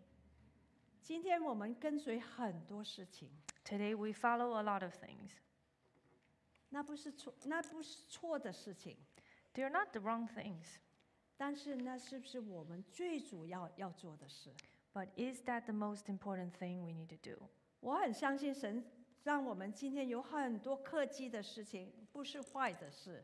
[1.02, 3.30] ”今天我们跟随很多事情，
[3.64, 5.30] Today, we follow a lot of things.
[6.73, 8.97] 那不是错，那不是错的事情
[9.53, 10.77] ，They're not the wrong things.
[11.37, 14.51] 但是那是不是我们最主要要做的事
[14.91, 17.47] ？But is that the most important thing we need to do?
[17.79, 18.83] 我很相信神
[19.21, 23.23] 让我们今天有很多客机的事情，不是坏的事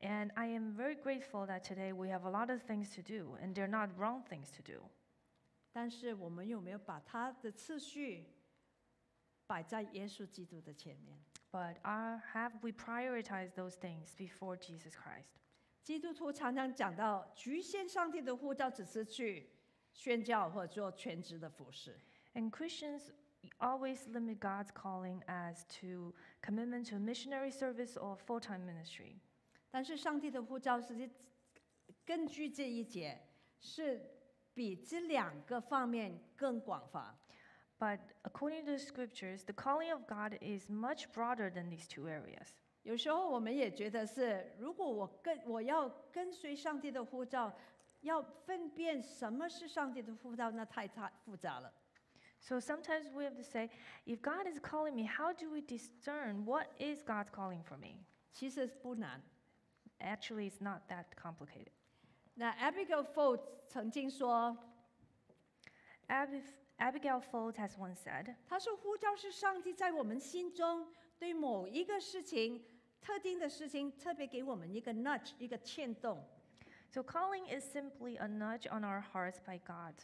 [0.00, 3.36] ，And I am very grateful that today we have a lot of things to do,
[3.38, 4.90] and they're not wrong things to do.
[5.70, 8.26] 但是我们有没有把它的次序
[9.46, 11.16] 摆在耶稣基督的前面？
[11.51, 15.29] But are, have we prioritized those things before Jesus Christ?
[15.83, 19.49] 基督徒常常讲到局限上帝的呼召，只是去
[19.93, 21.99] 宣教或者做全职的服饰。
[22.33, 23.11] And Christians
[23.59, 29.19] always limit God's calling as to commitment to missionary service or full time ministry.
[29.69, 31.09] 但是上帝的呼召实际
[32.05, 33.21] 根据这一节
[33.59, 34.01] 是
[34.53, 37.17] 比这两个方面更广泛。
[37.79, 42.07] But according to the scriptures, the calling of God is much broader than these two
[42.07, 42.55] areas.
[42.83, 47.51] 有时候我们也觉得是，如果我跟我要跟随上帝的呼召，
[48.01, 51.73] 要分辨什么是上帝的呼召，那太太复杂了。
[52.39, 53.71] So sometimes we have to say,
[54.05, 58.05] if God is calling me, how do we discern what is God's calling for me?
[58.31, 59.21] 其实不难。
[59.99, 61.71] Actually, it's not that complicated.
[62.35, 64.55] 那 Abigail Fold 曾经说，
[66.07, 66.43] Ab-
[66.79, 72.63] Abigail Fold has once said, 他说呼召是上帝在我们心中对某一个事情、
[72.99, 76.23] 特定的事情，特别给我们一个 nudge，一个牵动。
[76.89, 79.95] So calling is simply a nudge on our hearts by God.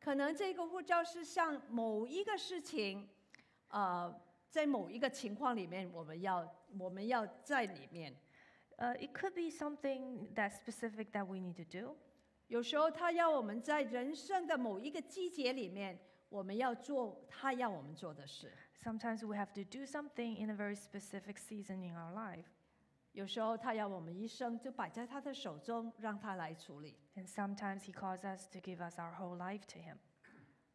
[0.00, 3.08] 可能这个呼召是像某一个事情，
[3.68, 8.16] 呃，在某一个情况里面，我们要我们要在里面。
[8.78, 11.94] Uh, it could be something that's specific that we need to do.
[12.48, 18.52] 有时候他要我们在人生的某一个季节里面，我们要做他要我们做的事。
[18.82, 22.44] Sometimes we have to do something in a very specific season in our life.
[23.12, 26.98] 有时候他要我们一生就摆在他的手中，让他来处理。
[27.14, 29.98] And sometimes He calls us to give us our whole life to Him.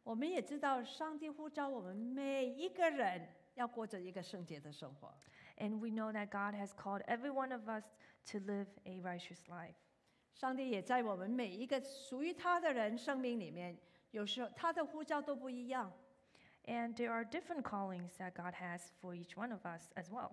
[0.04, 5.12] 我们也知道，上帝呼召我们每一个人要过着一个圣洁的生活。
[5.58, 7.84] And we know that God has called every one of us
[8.30, 9.74] to live a righteous life.
[10.33, 13.77] 上帝也在我们每一个属于他的人生命里面，
[14.11, 15.91] 有时候他的呼召都不一样。
[16.65, 20.31] And there are different callings that God has for each one of us as well.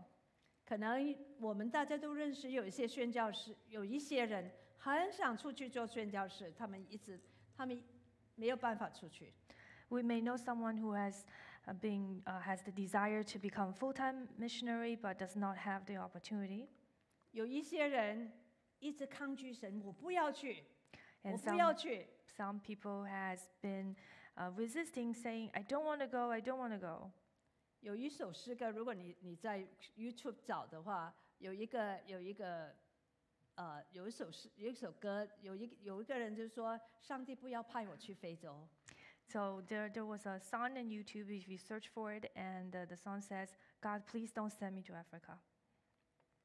[0.65, 7.21] 可能我们大家都认识有一些宣教士，有一些人很想出去做宣教士，他们一直
[7.57, 7.83] 他们
[8.37, 9.33] 没有办法出去。
[9.89, 11.25] We may know someone who has
[11.67, 15.97] uh, been uh, has the desire to become full-time missionary but does not have the
[15.97, 16.69] opportunity.
[17.33, 18.31] 有一些人
[18.80, 20.64] 一直抗拒神，我不要去，
[21.22, 22.08] 我 And 不要 some, 去。
[22.38, 23.96] some people has been
[24.36, 27.12] uh, resisting saying, I don't want to go, I don't want to go.
[27.80, 32.76] 有一首诗歌，如果你你在 YouTube 找的话，有一个有一个
[33.56, 38.68] 呃有一首诗有一首歌，有一有一个人就说：“上帝不要派我去非洲。
[39.28, 42.86] So there, there was a song on YouTube, if you search for it, and uh,
[42.86, 43.50] the song says,
[43.82, 45.49] God, please don't send me to Africa. ”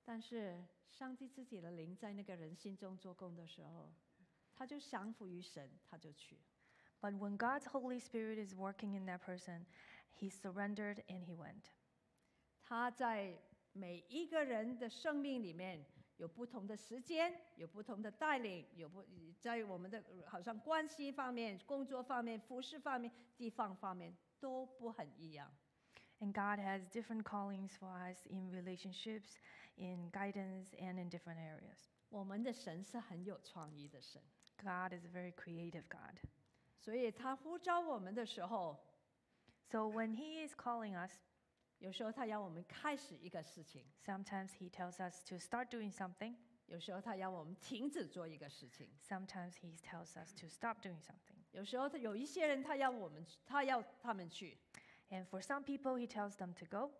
[0.05, 3.92] 但是上帝自己的灵在那个人心中做工的时候，
[4.55, 6.38] 他就降服于神，他就去。
[7.00, 9.66] But when God's Holy Spirit is working in that person,
[10.18, 11.64] he surrendered and he went.
[12.62, 13.38] 他在
[13.72, 15.87] 每一个人的生命里面
[16.18, 19.03] 有不同的时间，有不同的带领，有不
[19.40, 25.50] 在我们的呃好像关系方面、工作方面、服饰方面、地方方面都不很一样。
[26.20, 29.37] And God has different callings for us in relationships,
[29.76, 31.88] in guidance, and in different areas.
[32.09, 34.20] 我们的神是很有创意的神，
[34.57, 36.16] God is a very creative God.
[36.79, 38.79] 所以他呼召我们的时候，
[39.70, 41.12] So when he is calling us,
[41.79, 46.35] 有时候他要我们开始一个事情， sometimes he tells us to start doing something,
[46.66, 51.38] 有时候他要我们停止做一个事情， sometimes he tells us to stop doing something.
[51.53, 54.59] 有时候他有一些人他要我们，他要他们去，
[55.11, 56.92] And for some people, he tells them to go.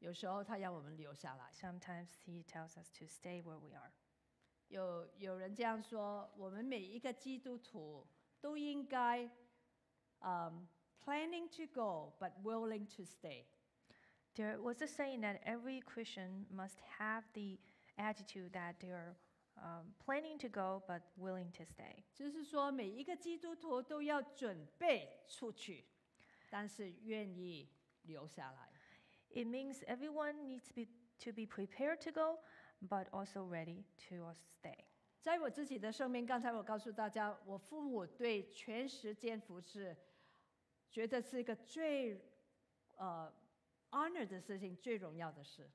[0.00, 1.50] 有时候他要我们留下来。
[1.52, 3.92] Sometimes he tells us to stay where we are.
[4.68, 8.06] 有有人这样说，我们每一个基督徒
[8.40, 9.30] 都应该，
[10.20, 10.68] 嗯、
[11.04, 13.46] planning to go but willing to stay。
[14.34, 17.58] There was a saying that every Christian must have the
[17.96, 19.14] attitude that they're
[19.56, 22.04] um, planning to go but willing to stay.
[22.12, 25.86] 就是说，每一个基督徒都要准备出去，
[26.50, 27.70] 但是愿意
[28.02, 28.69] 留下来。
[29.30, 30.88] It means everyone needs to be,
[31.24, 32.38] to be prepared to go,
[32.80, 34.84] but also ready to uh, stay.
[35.20, 39.96] 在我自己的生命，刚才我告诉大家，我父母对全时间服侍，
[40.90, 42.20] 觉得是一个最
[42.96, 43.32] 呃
[43.90, 45.68] honor 的事情，最荣耀的事。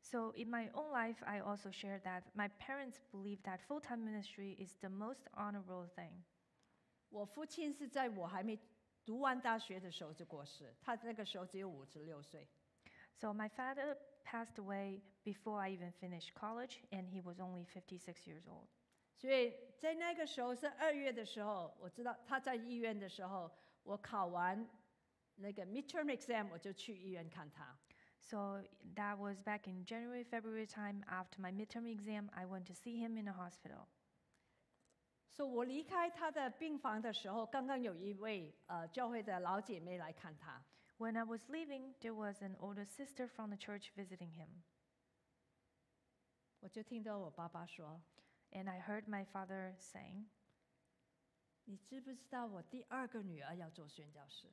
[0.00, 4.56] So in my own life, I also share that my parents believe that full-time ministry
[4.58, 6.22] is the most honorable thing.
[7.08, 8.58] 我父亲是在我还没
[9.04, 12.46] 读完大学的时候就过世，他那个时候只有五十六岁。
[13.14, 18.26] So my father passed away before I even finished college, and he was only 56
[18.26, 18.68] years old.
[19.16, 23.50] 所以在那个时候是二月的时候，我知道他在医院的时候，
[23.82, 24.68] 我考完
[25.34, 27.76] 那个 midterm exam，我就去医院看他。
[28.20, 28.62] So
[28.94, 31.02] that was back in January, February time.
[31.08, 33.86] After my midterm exam, I went to see him in the hospital.
[35.30, 40.62] 所以我离开他的病房的时候，刚刚有一位呃教会的老姐妹来看他，
[41.02, 44.48] When I was leaving, there was an older sister from the church visiting him.
[46.60, 48.02] 我就听到我爸爸说
[48.50, 50.26] And I heard my father saying,：“
[51.64, 54.48] 你知不知道我第二个女儿要做宣教师？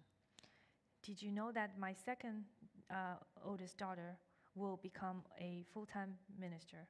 [1.01, 2.45] Did you know that my second
[2.89, 4.17] uh, oldest daughter
[4.53, 6.87] will become a full time minister?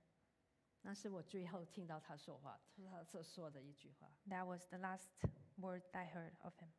[0.81, 4.11] 那是我最后听到他说话，他所说的一句话。
[4.27, 5.07] That was the last
[5.57, 6.69] word I heard of him.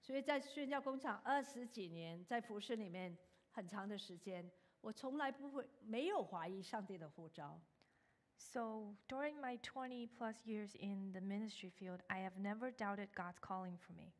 [0.00, 3.16] 所以在宣教工厂二十几年，在服饰里面
[3.50, 7.60] 很长的时间，我从来不会没有怀疑上帝的呼召。
[8.38, 13.78] So during my 20 plus years in the ministry field, I have never doubted God's calling
[13.78, 14.12] for me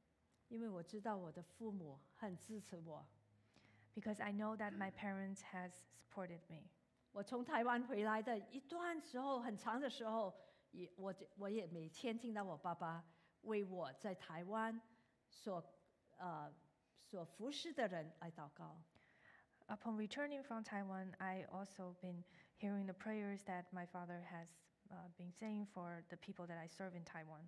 [0.48, 3.06] 因为我知道我的父母很支持我。
[3.94, 6.68] because I know that my parents has supported me.
[7.12, 10.34] 我从台湾回来的一段时候，很长的时候，
[10.70, 13.04] 也我我也每天听到我爸爸
[13.42, 14.80] 为我在台湾
[15.35, 15.63] 所
[16.17, 16.53] 呃
[16.99, 18.81] 所服侍的人来祷告。
[19.67, 22.23] Upon returning from Taiwan, I also been
[22.57, 24.47] hearing the prayers that my father has
[24.89, 27.47] uh, been saying for the people that I serve in Taiwan.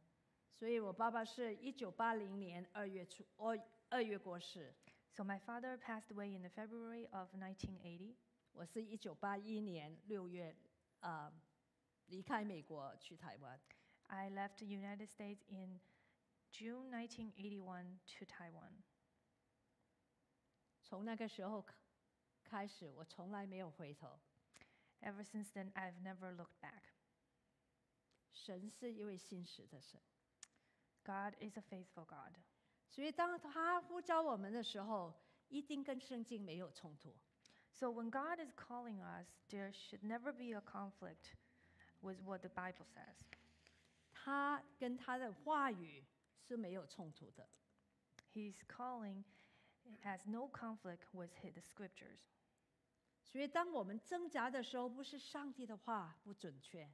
[0.54, 3.58] 所以我爸爸是一九八零年二月初，哦
[3.90, 4.74] 二月过世。
[5.12, 8.16] So my father passed away in the February of 1980.
[8.54, 10.56] 我是一九八一年六月
[11.02, 11.32] 呃
[12.08, 13.60] 离开美国去台湾。
[14.08, 15.80] I left the United States in
[16.52, 18.72] June 1981 to Taiwan.
[20.84, 21.74] 从那个时候开
[22.44, 24.20] 开始，我从来没有回头。
[25.02, 26.84] Ever since then, I've never looked back.
[28.32, 30.00] 神是一位信实的神，
[31.04, 32.38] God is a faithful God.
[32.90, 35.14] 所以当他呼召我们的时候，
[35.50, 37.16] 一定跟圣经没有冲突。
[37.74, 41.34] So when God is calling us, there should never be a conflict
[42.02, 43.18] with what the Bible says.
[44.14, 46.06] 他跟他的话语
[46.48, 47.48] 是没有冲突的。
[48.34, 49.24] His calling
[50.04, 52.20] has no conflict with hi- the scriptures.
[53.26, 56.90] 所以当我们挣扎的时候，不是上帝的话不准确，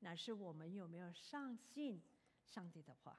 [0.00, 2.02] 乃是我们有没有上信
[2.44, 3.18] 上帝的话。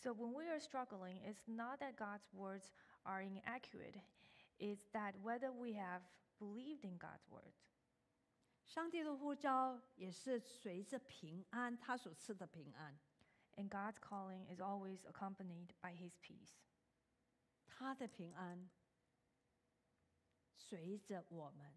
[0.00, 2.70] So when we are struggling, it's not that God's words
[3.02, 4.00] are inaccurate,
[4.58, 6.02] it's that whether we have
[6.38, 7.56] believed in God's words.
[8.64, 12.96] 上帝的呼召也是随着平安，他所赐的平安，
[13.56, 16.54] And God's calling is always accompanied by His peace.
[17.66, 18.70] 他的平安
[20.56, 21.72] 随着我们，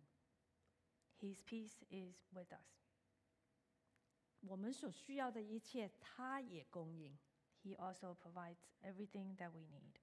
[1.19, 2.81] His peace is with us.
[4.41, 7.17] 我们所需要的一切，他也供应。
[7.63, 9.93] He also provides everything that we need.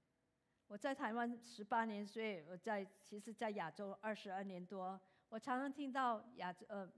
[0.68, 6.88] 我在台湾十八年，所以我在其实，在亚洲二十二年多，我常常听到亚洲呃，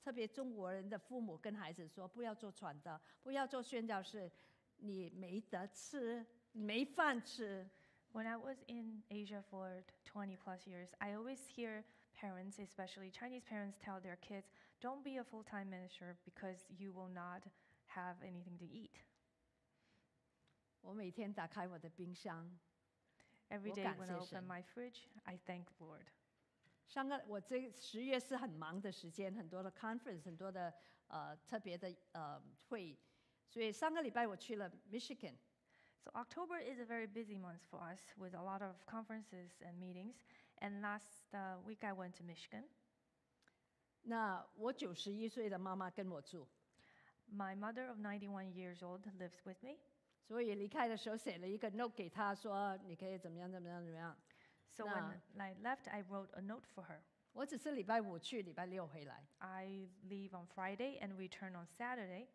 [0.00, 4.30] 特别中国人的父母跟孩子说，不要做传道，不要做宣教士，
[4.76, 7.68] 你没得吃，你没饭吃。
[8.12, 13.42] When I was in Asia for 20 plus years, I always hear parents, especially Chinese
[13.44, 14.46] parents, tell their kids,
[14.80, 17.42] don't be a full time minister because you will not
[17.88, 19.02] have anything to eat.
[20.80, 22.48] 我每天打开我的冰箱，
[23.50, 24.44] Every 我 day 感 when 谢 I open 神。
[24.46, 26.06] my fridge, I thank the Lord.
[26.90, 30.72] 上个我这十月是很忙的时间，很多的 conference，很多的
[31.08, 32.96] 呃特别的呃会，
[33.48, 35.34] 所以上个礼拜我去了 Michigan，
[36.06, 39.80] So October is a very busy month for us with a lot of conferences and
[39.80, 40.14] meetings.
[40.60, 42.68] And last uh, week I went to Michigan.
[44.02, 46.46] 那我九十一岁的妈妈跟我住，
[47.28, 49.78] My mother of 91 years old lives with me.
[50.22, 54.16] 所以离开的时候写了一个 note 给她说你可以怎么样怎么样怎么样。
[54.76, 57.00] So when I left, I wrote a note for her.
[57.32, 62.28] 我只是礼拜五去，礼拜六回来， I leave on Friday and return on Saturday.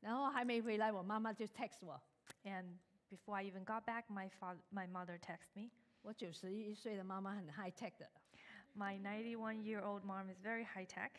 [0.00, 2.00] 然后还没回来，我妈妈就 text 我，
[2.44, 2.76] And
[3.10, 5.70] before I even got back, my, fa- my mother texted me.
[6.02, 8.10] 我九十一岁的妈妈很 high tech 的，
[8.76, 11.10] My 91 year old mom is very high tech.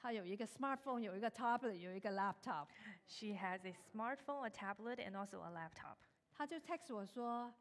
[0.00, 2.68] 她有一个 smartphone，有一个 tablet，有一个 laptop，
[3.06, 5.96] She has a smartphone, a tablet, and also a laptop.
[6.32, 7.52] 她就 text 我说，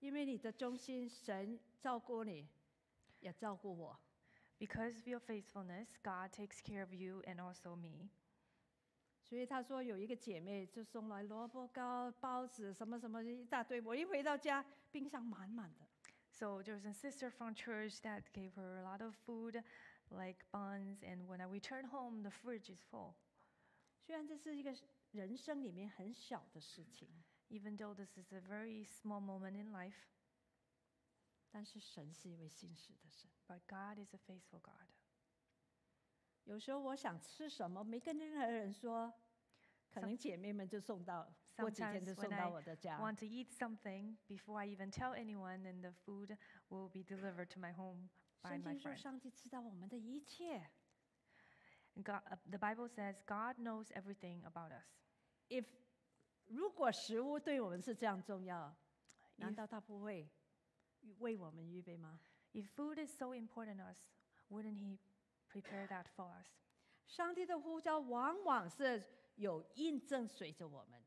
[0.00, 2.48] 因为你的忠心，神照顾你，
[3.20, 3.98] 也照顾我。
[4.58, 8.10] Because of your faithfulness, God takes care of you and also me.
[9.22, 15.86] 所以她说有一个姐妹就送来萝卜糕、包子什么什么一大堆，我一回到家，冰箱满满的。
[16.30, 19.62] So there was a sister from church that gave her a lot of food,
[20.10, 23.14] like buns, and when I returned home, the fridge is full.
[24.02, 24.74] 虽然这是一个
[25.12, 27.08] 人生里面很小的事情，
[27.50, 30.08] Even though this is a very small moment in life,
[31.50, 33.30] 但是神是一位信实的神。
[33.46, 34.88] but God is a faithful God.
[36.44, 39.12] 有时候我想吃什么，没跟任何人说，
[39.90, 42.98] 可能姐妹们就送到，过几天就 Sometimes 送 when 到 I 我的家。
[42.98, 46.36] want to eat something before I even tell anyone, and the food
[46.68, 48.08] will be delivered to my home
[48.42, 48.96] by 圣 my 经说， friend.
[48.96, 50.70] 上帝知道我们的一切。
[51.96, 54.84] And God, uh, the Bible says God knows everything about us.
[55.48, 55.64] if
[56.49, 58.75] 如果食物对我们是这样重要，
[59.37, 60.29] 难道他不会
[61.19, 62.19] 为我们预备吗
[62.53, 63.99] ？If food is so important to us,
[64.49, 64.97] wouldn't He
[65.47, 66.47] prepare that for us?
[67.05, 69.03] 上帝的呼召往往是
[69.35, 71.03] 有印证随着我们。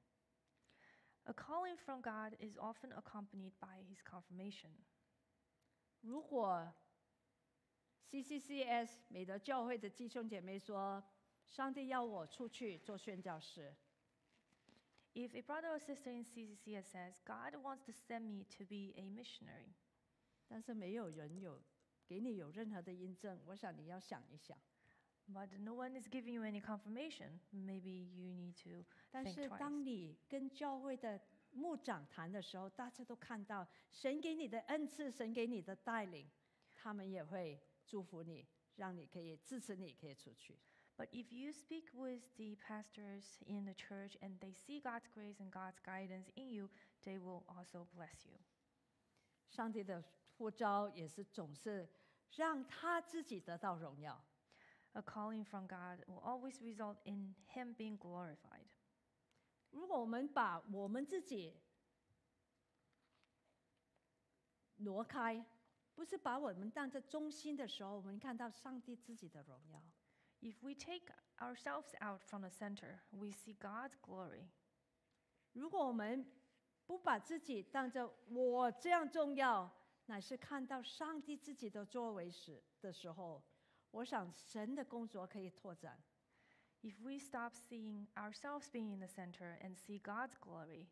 [1.24, 4.70] A calling from God is often accompanied by His confirmation.
[6.00, 6.72] 如果
[8.10, 11.02] CCCS 美德教会的弟兄姐妹说，
[11.48, 13.74] 上帝要我出去做宣教士，
[15.13, 19.09] If a brother or sister in CCCS says, God wants to send me to be a
[19.09, 19.73] missionary,
[20.47, 21.61] 但是没有人有
[22.05, 24.57] 给你有任何的印证，我想你要想一想。
[25.33, 29.49] but no one is giving you any confirmation, maybe you need to 但 think 是
[29.49, 29.57] twice.
[29.57, 31.19] 当你跟教会的
[31.51, 36.29] 牧长谈的时候，大家都看到神给你的恩赐，神给你的带领，
[36.75, 40.57] 他们也会祝福你，让你可以支持你可以出去。
[41.01, 45.39] But if you speak with the pastors in the church and they see God's grace
[45.39, 46.69] and God's guidance in you,
[47.03, 48.39] they will also bless you.
[49.49, 50.03] 上帝的
[50.37, 51.87] 呼召也是总是
[52.35, 54.19] 让他自己得到荣耀。
[54.93, 58.65] A calling from God will always result in Him being glorified.
[59.69, 61.55] 如果我们把我们自己
[64.77, 65.45] 挪开，
[65.93, 69.79] 不是把我们当作中心的时候，我们看到上帝自己的荣耀。
[70.41, 74.47] If we take ourselves out from the center, we see God's glory.
[75.53, 76.25] 如果我们
[76.85, 79.69] 不把自己当着我这样重要，
[80.05, 83.43] 乃是看到上帝自己的作为时的时候，
[83.91, 86.01] 我想神的工作可以拓展。
[86.83, 90.87] If we stop seeing ourselves being in the center and see God's glory,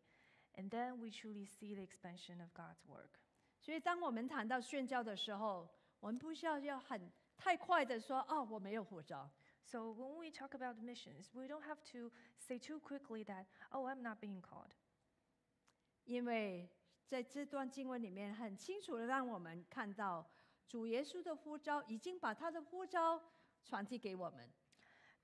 [0.54, 3.20] and then we truly see the expansion of God's work.
[3.60, 5.68] 所以，当我们谈到宣教的时候，
[6.00, 9.30] 我们不需要要很太快的说哦，我没有护照。
[9.62, 13.86] So when we talk about missions, we don't have to say too quickly that, oh,
[13.86, 14.72] I'm not being called.
[16.04, 16.70] 因为
[17.06, 20.30] 在这段经文里面，很清楚的让我们看到
[20.68, 23.22] 主耶稣的呼召，已经把他的呼召
[23.64, 24.52] 传递给我们。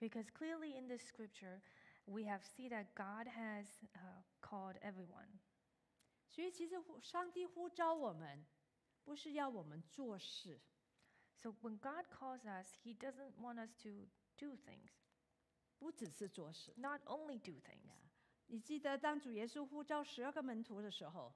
[0.01, 1.61] Because clearly in this scripture,
[2.07, 5.39] we have seen that God has uh, called everyone.
[6.29, 8.45] 所以，其实呼上帝呼召我们，
[9.05, 10.61] 不是要我们做事，
[11.37, 14.91] So when God calls us, He doesn't want us to do things,
[15.79, 16.73] 不只是做事。
[16.77, 17.91] not only do things.
[18.47, 21.33] 你记得当主耶稣呼召十二个门徒的时候，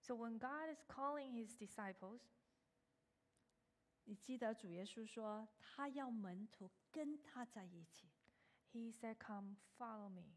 [0.00, 2.20] So when God is calling His disciples,
[4.04, 8.10] 你记得主耶稣说他要门徒跟他在一起，
[8.70, 10.34] He said, Come, follow me.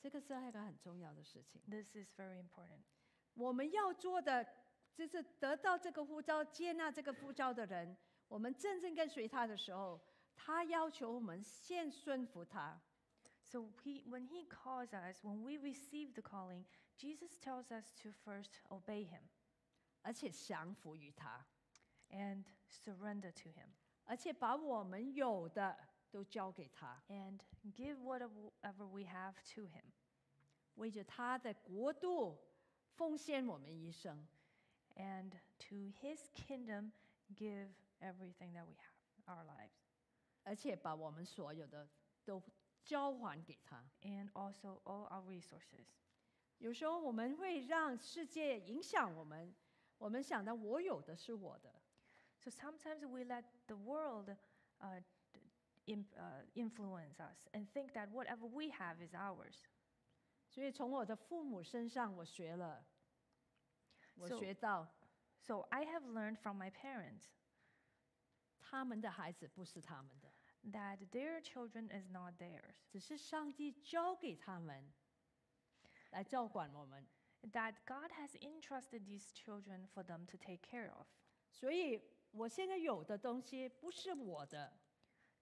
[0.00, 1.60] 这个是一个很重要的事情。
[1.68, 2.80] This is very important.
[3.34, 4.46] 我们要做的
[4.94, 7.94] 就是得到这个呼召、接纳这个呼召的人，
[8.28, 10.00] 我们真正跟随他的时候，
[10.36, 12.80] 他要求我们先顺服他。
[13.44, 16.64] So he, when He calls us, when we receive the calling,
[16.96, 19.22] Jesus tells us to first obey Him
[20.02, 21.44] 而且降服于他，
[22.10, 23.68] and surrender to Him
[24.04, 25.76] 而且把我们有的
[26.10, 27.40] 都交给他， and
[27.74, 29.84] give whatever we have to Him
[30.74, 32.38] 为着他的国度
[32.94, 34.26] 奉献我们一生。
[34.96, 36.92] and to His kingdom
[37.34, 37.68] give
[38.00, 39.85] everything that we have, our lives,
[40.47, 41.85] 而且把我们所有的
[42.23, 42.41] 都
[42.85, 43.83] 交还给他。
[44.01, 45.85] and also all our resources.
[46.59, 49.53] 有时候我们会让世界影响我们，
[49.97, 51.81] 我们想到我有的是我的
[52.39, 54.35] ，So sometimes we let the world
[54.79, 55.41] uh, d-
[55.85, 59.65] im- uh, influence us and think that whatever we have is ours.
[60.49, 62.85] 所以从我的父母身上我学了，
[64.15, 64.87] 我 So- 学到
[65.41, 67.25] So I have learned from my parents
[68.59, 70.33] 他们的孩子不是他们的，
[70.70, 74.92] that their children is not theirs, 只是上帝交给他们
[76.10, 77.06] 来照管我们。
[77.50, 81.06] that God has entrusted these children for them to take care of.
[81.50, 84.78] 所以我现在有的东西不是我的，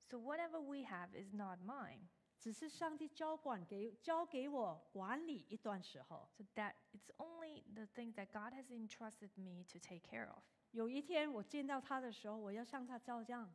[0.08, 2.08] So whatever we have is not mine.
[2.38, 6.26] 只是上帝交管给交给我管理一段时候。
[6.38, 10.42] So that it's only the things that God has entrusted me to take care of.
[10.70, 13.52] 有一天我见到他的时候，我要向他照账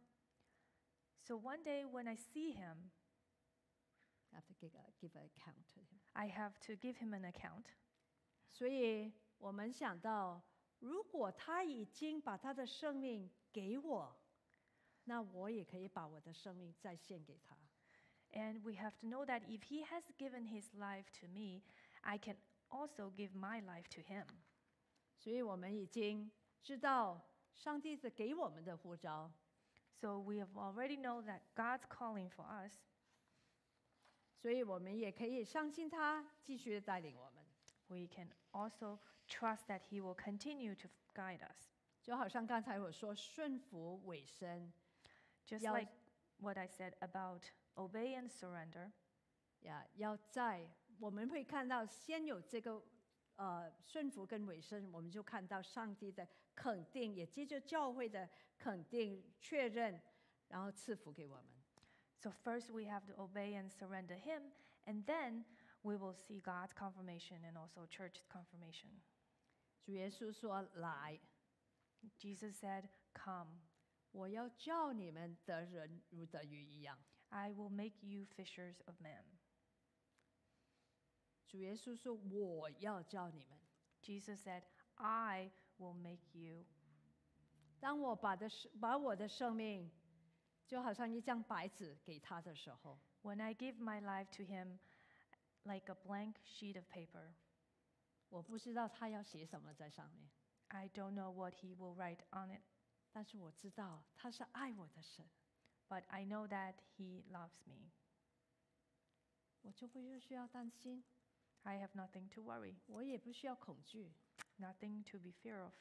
[1.22, 2.91] So one day when I see him,
[4.32, 6.00] ，I have to give a give an account to him。
[6.14, 7.66] I have to give him an account.
[8.52, 10.41] 所以我们想到，
[10.80, 14.16] 如果他已经把他的生命给我，
[15.06, 17.58] 那我也可以把我的生命再献给他。
[18.32, 21.64] And we have to know that if he has given his life to me,
[22.02, 22.38] I can
[22.70, 24.28] also give my life to him.
[25.18, 26.32] 所以我们已经
[26.62, 27.22] 知道
[27.54, 29.32] 上帝是给我们的呼召，
[30.00, 32.74] So we have already know that God's calling for us.
[34.38, 37.43] 所以我们也可以相信他继续的带领我们。
[37.88, 41.70] We can also trust that he will continue to guide us.
[42.04, 44.72] 就好像刚才我说顺服委身
[45.48, 45.91] Just Yao- like
[46.38, 47.43] what I said about
[47.76, 48.91] obey and surrender.
[49.62, 50.70] 呀，要在
[51.00, 52.84] 我们会看到先有这个
[53.39, 60.02] 呃顺服跟委身，我们就看到上帝的肯定，也接着教会的肯定确认，
[60.48, 61.46] 然后赐福给我们。
[62.18, 64.52] So first we have to obey and surrender him,
[64.86, 65.46] and then
[65.82, 69.02] we will see God's confirmation and also church's confirmation.
[69.84, 71.20] 主耶稣说：“来，
[72.18, 73.60] Jesus said, Come,
[74.12, 76.98] 我要叫你们得人如得鱼一样。
[77.30, 79.39] I will make you fishers of men. ”
[81.50, 83.58] 主耶稣说：“我要叫你们。
[84.02, 84.64] Jesus said,
[84.96, 86.66] I will make you.
[87.80, 89.91] 当我把的生把我的生命，
[90.68, 94.80] 就好像一张白纸给他的时候， When I give my life to him
[95.64, 97.34] like a blank sheet of paper,
[98.30, 100.30] 我不知道他要写什么在上面，
[100.68, 102.62] I don't know what he will write on it,
[103.12, 105.26] 但是我知道他是爱我的神，
[105.88, 107.91] but I know that he loves me.
[109.62, 111.04] 我就不需要担心，
[111.64, 114.12] I have nothing to worry, 我也不需要恐惧，
[114.60, 115.74] nothing to be fear of,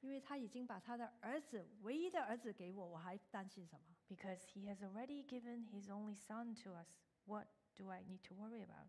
[0.00, 3.86] 因为他已经把他的儿子唯一的儿子给我，我还担心什么？
[4.08, 6.86] because he has already given his only son to us.
[7.26, 8.88] What do I need to worry about?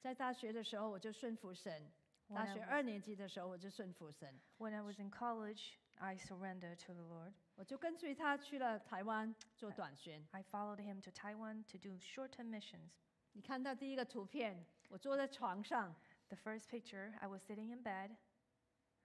[0.00, 1.82] 在大学的时候，我就顺服神；
[2.28, 7.02] When 大 I 学 was- 二年级的时候，我就顺服神， When I was in college, I surrendered to the
[7.02, 7.32] Lord.
[7.56, 10.24] 我就跟随他去了台湾做短宣。
[10.30, 12.92] I followed him to Taiwan to do short-term missions.
[13.32, 15.94] 你看到第一个图片， 我坐在床上，
[16.28, 18.16] The first picture, I was sitting in bed.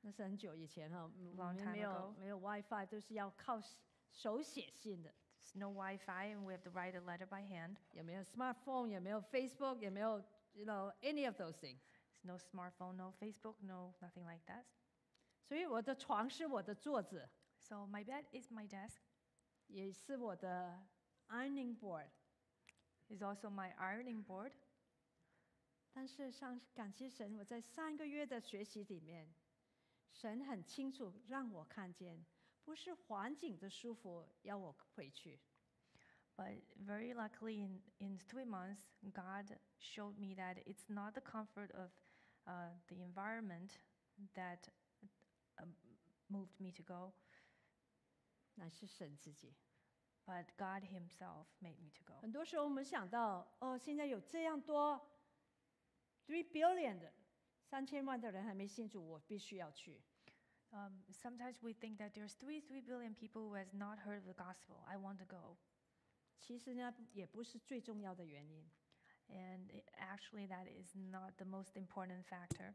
[0.01, 3.61] 那是很久以前哈，嗯我 Long 们 time 没有 ago 没有 WiFi，都是要靠
[4.11, 7.77] 手写信的， There's no Wi-Fi, and we have to write a letter by hand.
[7.91, 10.19] 也没有 smartphone，也没有 Facebook，也没有
[10.53, 11.79] you know any of those things。
[12.21, 14.65] There's no smartphone, no Facebook, no nothing like that.
[15.41, 17.29] 所以我的床是我的桌子，
[17.59, 18.97] So my bed is my desk.
[19.67, 20.86] 也是我的
[21.29, 22.09] ironing board。
[23.09, 24.53] Is also my ironing board.
[25.99, 29.28] 但是上感谢神，我在三个月的学习里面，
[30.12, 32.24] 神很清楚让我看见，
[32.62, 35.40] 不是环境的舒服要我回去
[36.36, 41.90] ，But very luckily, in, in three months, God showed me that it's not the comfort of
[42.46, 43.70] uh, the environment
[44.34, 44.68] that
[45.57, 45.74] um,
[46.28, 47.12] moved me to go,
[48.55, 49.57] 乃是神自己。
[50.24, 52.14] but God Himself made me to go.
[52.20, 55.05] 很多时候我们想到，哦，现在有这样多
[56.27, 57.13] three billion 的
[57.61, 60.01] 三千万的人还没信主，我必须要去。
[60.71, 64.25] Um, sometimes we think that there's three, three billion people who has not heard of
[64.25, 64.84] the gospel.
[64.86, 65.57] I want to go.
[66.39, 68.69] 其实呢，也不是最重要的原因。
[69.29, 72.73] And it- actually, that is not the most important factor.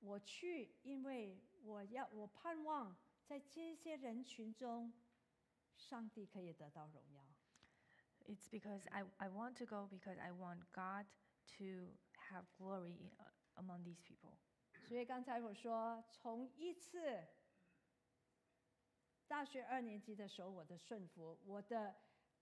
[0.00, 4.92] 我去，因为我要，我盼望在这些人群中，
[5.76, 7.22] 上帝可以得到荣耀。
[8.26, 11.06] It's because I, I want to go because I want God
[11.58, 11.96] to
[12.30, 14.36] have glory uh, among these people.
[14.88, 17.24] 所以刚才我说，从一次
[19.28, 21.94] 大学二年级的时候，我的顺服，我的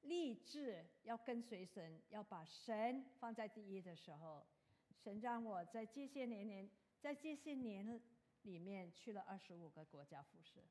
[0.02, 4.46] 立志要跟随神，要把神放在第一的时候，
[4.94, 6.70] 神让我在这些年年，
[7.00, 8.00] 在这些年
[8.42, 10.64] 里面去了二十五个国家服侍。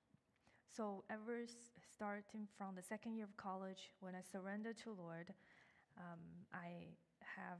[0.69, 5.33] So ever s- starting from the second year of college, when I surrendered to Lord,
[5.95, 7.59] um, I have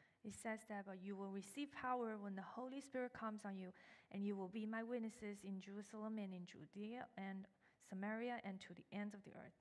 [0.24, 3.72] It says that but you will receive power when the Holy Spirit comes on you,
[4.10, 7.46] and you will be my witnesses in Jerusalem and in Judea and
[7.88, 9.54] Samaria and to the ends of the earth.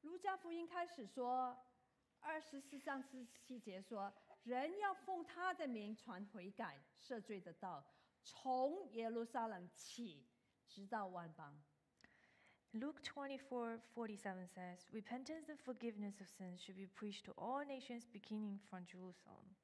[0.00, 1.56] 路加福音开始说，
[2.20, 4.12] 二十四章十七节说，
[4.44, 7.84] 人要奉他的名传悔改、赦罪的道，
[8.22, 10.26] 从耶路撒冷起，
[10.66, 11.62] 直到万邦。
[12.72, 18.04] Luke 24 47 says, Repentance and forgiveness of sins should be preached to all nations,
[18.12, 19.54] beginning from Jerusalem.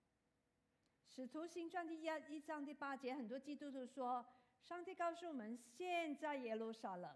[1.09, 4.25] 使徒行传第一一章第八节，很多基督徒说，
[4.63, 7.11] 上帝告诉我们，现在耶路撒冷。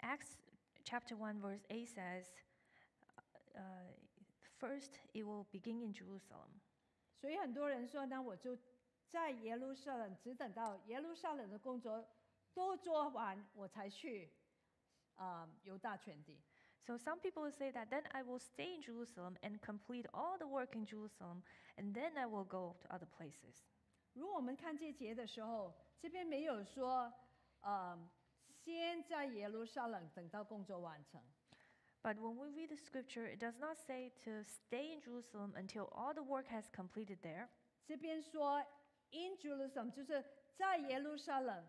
[0.00, 0.38] Acts
[0.84, 2.24] chapter 1, verse 8 says,
[3.54, 3.92] uh,
[4.58, 6.60] First, it will begin in Jerusalem.
[7.20, 8.56] 所以很多人说，那我就
[9.10, 12.08] 在耶路撒冷，只等到耶路撒冷的工作
[12.54, 14.30] 都做完，我才去
[15.16, 16.42] 啊、犹大全地。
[16.82, 20.38] So some people will say that then I will stay in Jerusalem and complete all
[20.38, 21.42] the work in Jerusalem,
[21.76, 23.64] and then I will go to other places.
[24.12, 27.12] 如果我们看这节的时候，这边没有说，
[27.60, 28.08] 呃，
[28.48, 31.20] 先在耶路撒冷等到工作完成，
[32.02, 35.88] But when we read the scripture, it does not say to stay in Jerusalem until
[35.90, 37.48] all the work has completed there.
[37.84, 38.60] 这边说
[39.10, 40.24] in Jerusalem 就是
[40.54, 41.68] 在耶路撒冷，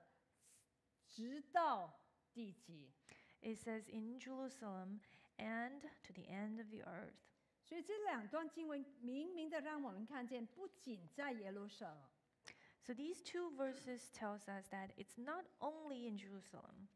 [1.11, 1.99] 直到
[2.33, 2.91] 地极。
[3.41, 4.99] It says in Jerusalem
[5.37, 7.13] and to the end of the earth.
[7.63, 12.09] 所以这两段经文明明的让我们看见，不仅在耶路撒冷，
[12.83, 16.87] So these two verses tells us that it's not only in Jerusalem,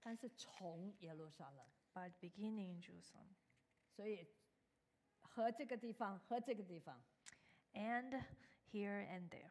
[0.00, 1.66] 但是从耶路撒冷。
[1.94, 3.34] but beginning in Jerusalem.
[3.90, 4.26] 所以
[5.20, 7.02] 和这个地方和这个地方，
[7.72, 8.22] And
[8.70, 9.50] here and there.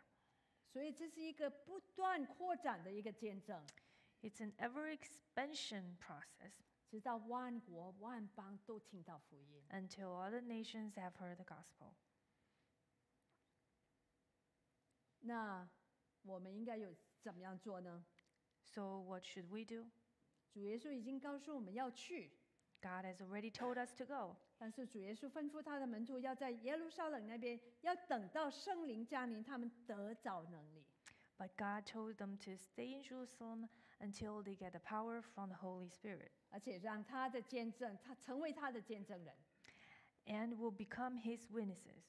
[0.66, 3.66] 所以这是一个不断扩展的一个见证，
[4.22, 6.52] It's an ever expansion process
[6.90, 9.64] 直到万国万邦都听到福音。
[9.70, 11.94] until all the nations have heard the gospel.
[15.22, 15.70] 那
[16.24, 18.06] 我们应该有怎么样做呢？
[18.64, 19.90] So what should we do?
[20.50, 22.32] 主耶稣已经告诉我们要去，
[22.82, 24.38] God has already told us to go.
[24.58, 30.86] 但是主耶稣吩咐他的门徒要在耶路撒冷那边，要等到圣灵降临，他们得着能力。
[31.38, 33.70] But God told them to stay in Jerusalem
[34.02, 39.36] until they get the power from the Holy Spirit 而且让他的见证，他成为他的见证人，
[40.26, 42.04] and will become his witnesses.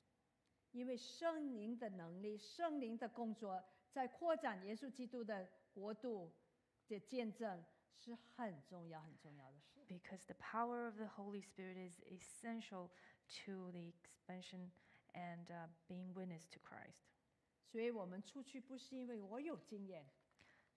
[0.73, 6.33] 因为圣灵的能力、圣灵的工作，在扩展耶稣基督的国度
[6.87, 7.65] 的见证
[7.97, 9.81] 是很重要、很重要的事。
[9.89, 12.91] Because the power of the Holy Spirit is essential
[13.45, 14.71] to the expansion
[15.15, 17.07] and uh, being witness to Christ.
[17.65, 20.07] 所以我们出去不是因为我有经验，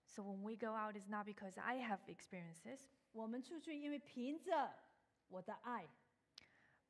[0.06, 2.80] So when we go out, it's not because I have experiences.
[3.12, 4.74] 我们出去因为凭着
[5.28, 5.88] 我的爱，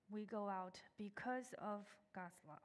[0.09, 2.63] We go out because of God's love.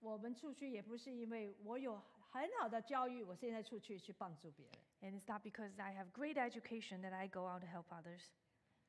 [0.00, 4.78] 我们出去也不是因为我有很好的教育，我现在出去去帮助别人。
[5.02, 8.22] And it's not because I have great education that I go out to help others.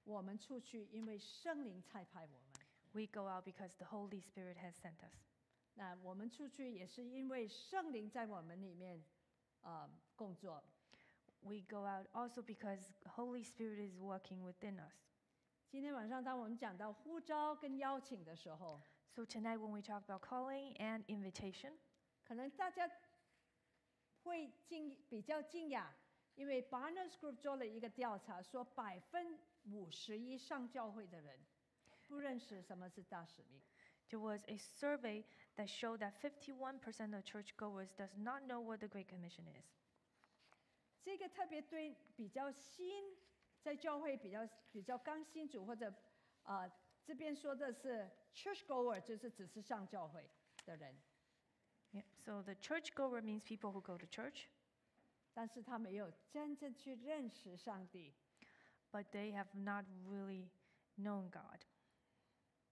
[0.03, 2.62] 我们出去因为圣灵差派我们。
[2.93, 5.14] We go out because the Holy Spirit has sent us.
[5.76, 9.01] 那我们出去也是因为圣灵在我们里面，
[9.62, 10.62] 呃， 工作。
[11.43, 12.81] We go out also because
[13.14, 14.95] Holy Spirit is working within us.
[19.14, 21.73] So tonight when we talk about calling and invitation,
[22.25, 22.91] 可能大家
[24.23, 25.87] 会惊比较惊讶，
[26.35, 29.39] 因为 Barna Group 做了一个调查，说百分
[29.71, 31.39] 五十一上教会的人
[32.09, 33.62] 不认识什么是大使命。
[34.09, 35.25] there was a survey
[35.57, 39.64] that showed that 51% of churchgoers does not know what the Great Commission is.
[41.07, 43.16] 这个特别对比较新，
[43.62, 45.88] 在教会比较比较刚新主或者
[46.42, 46.72] 啊、呃
[47.04, 50.28] 这边说的是 church goer，就是只是上教会
[50.64, 51.00] 的人
[51.92, 52.02] ，Yeah.
[52.24, 54.46] So the churchgoer means people who go to church,
[55.32, 58.12] 但是他没有真正去认识上帝。
[58.90, 60.48] but they have not really
[60.96, 61.61] known God.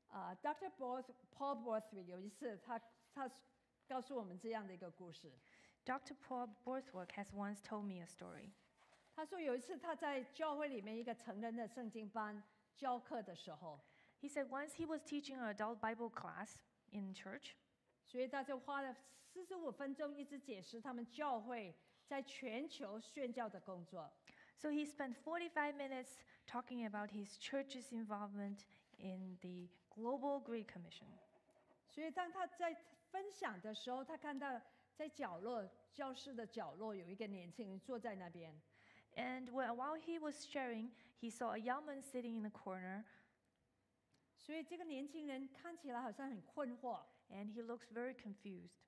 [0.08, 2.80] 啊、d r Borth Paul Borthwick 有一次他
[3.12, 3.30] 他
[3.86, 5.32] 告诉我们这样的一个故事，
[5.84, 6.14] Dr.
[6.26, 8.50] Paul Borthwick has once told me a story.
[9.14, 12.42] 他说有一次他在教会里面一个成人的圣经班
[12.76, 13.80] 教课的时候
[14.20, 16.54] ，He said once he was teaching an adult Bible class
[16.90, 17.52] in church,
[18.04, 21.74] 所以他就花了四十五分钟一直解释他们教会
[22.06, 24.10] 在全球宣教的工作。
[24.56, 26.16] so he spent 45 minutes
[26.46, 28.64] talking about his church's involvement
[28.98, 31.08] in the Global Great Commission.
[31.88, 32.74] 所以当他在
[33.10, 34.60] 分享的时候，他看到
[34.94, 38.60] 在角落教室的角落有一个年轻人坐在那边
[39.16, 40.90] ，And wh- while he was sharing,
[41.20, 43.04] he saw a young man sitting in the corner.
[44.36, 47.04] 所以这个年轻人看起来好像很困惑。
[47.30, 48.82] and he looks very confused.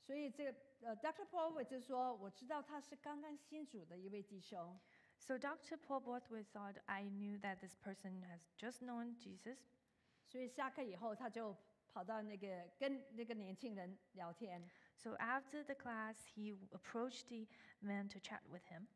[0.00, 1.26] 所以这个呃，Dr.
[1.30, 4.78] Paul 就说，我知道他是刚刚信主的一位弟兄
[5.18, 5.76] ，So Dr.
[5.76, 9.58] Paul Borthwick thought I knew that this person has just known Jesus.
[10.24, 11.54] 所以下课以后他就
[11.88, 14.68] 跑到那个跟那个年轻人聊天。
[14.97, 17.47] So after the class, he approached the
[17.81, 18.87] man to chat with him.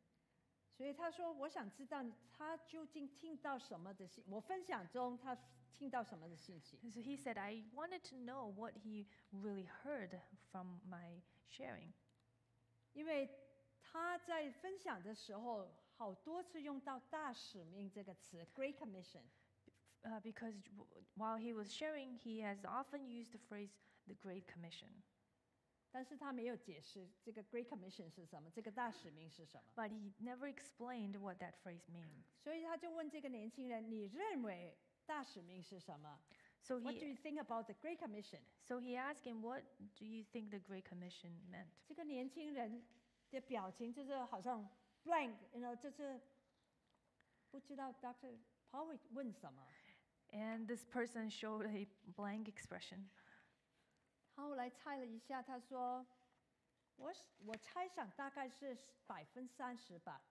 [0.72, 5.36] 所以他说：“我想知道他究竟听到什么的信，我分享中他
[5.72, 6.78] 听到什么的信息。
[6.90, 10.20] So he said, I wanted to know what he really heard
[10.50, 11.92] from my sharing.
[12.92, 13.28] 因为
[13.82, 19.22] 他在分享的时候，好多次用到‘大使命’这个词 （Great Commission）。
[20.04, 20.86] Uh, because w-
[21.16, 23.72] while he was sharing, he has often used the phrase
[24.06, 25.02] the Great Commission.
[25.93, 29.63] 但是他没有解释这个 Great Commission 是什么，这个大使命是什么。
[29.75, 32.25] But he never explained what that phrase means.
[32.43, 32.51] So
[36.79, 39.63] he,？”What do you think about the Great Commission？so he asked him, What
[39.99, 41.67] do you think the Great Commission meant?
[41.85, 42.83] 这个年轻人
[43.29, 44.67] 的表情就是好像
[45.03, 46.19] blank，you know，就是
[47.51, 48.35] 不知道 Doctor
[48.71, 49.67] Paul 问什么。
[50.31, 53.09] And this person showed a blank expression.
[54.35, 56.05] 他后来猜了一下，他说
[56.97, 60.21] ：“我我猜想大概是百分之三十吧。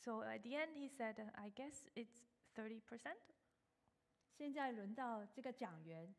[0.00, 2.22] So at the end, he said, "Uh, I guess it's
[2.54, 3.18] thirty percent.
[4.36, 6.14] ”现在轮到这个讲员，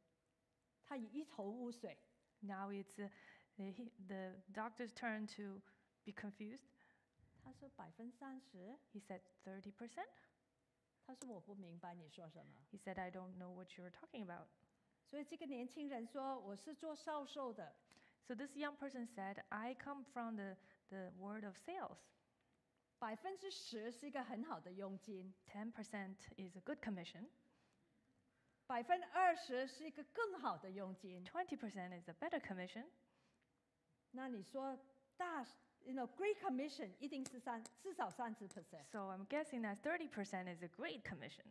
[0.84, 1.98] 他也一头雾水。
[2.42, 3.10] Now it's uh,
[3.56, 5.62] the, the doctor's turn to
[6.04, 6.66] be confused.
[7.44, 10.10] 他说百分之三十，He said thirty percent.
[11.06, 12.54] 他说我不明白你说什么。
[12.72, 14.48] He said, I don't know what you're talking about.
[15.09, 17.75] 所以这个年轻人说：“我是做销售的，
[18.27, 20.57] So this young person said, I come from the,
[20.89, 21.99] the world of sales.
[22.99, 27.27] 百分之十是一个很好的佣金， 10% is a good commission.
[28.67, 31.23] 百分之二十是一个更好的佣金。
[31.27, 32.87] 20% is a better commission.
[34.13, 34.79] 那你说
[35.19, 35.45] 大，
[35.83, 38.85] you know great commission 一定是三至少三十 percent。
[38.91, 41.45] So I'm guessing that 30% is a great commission.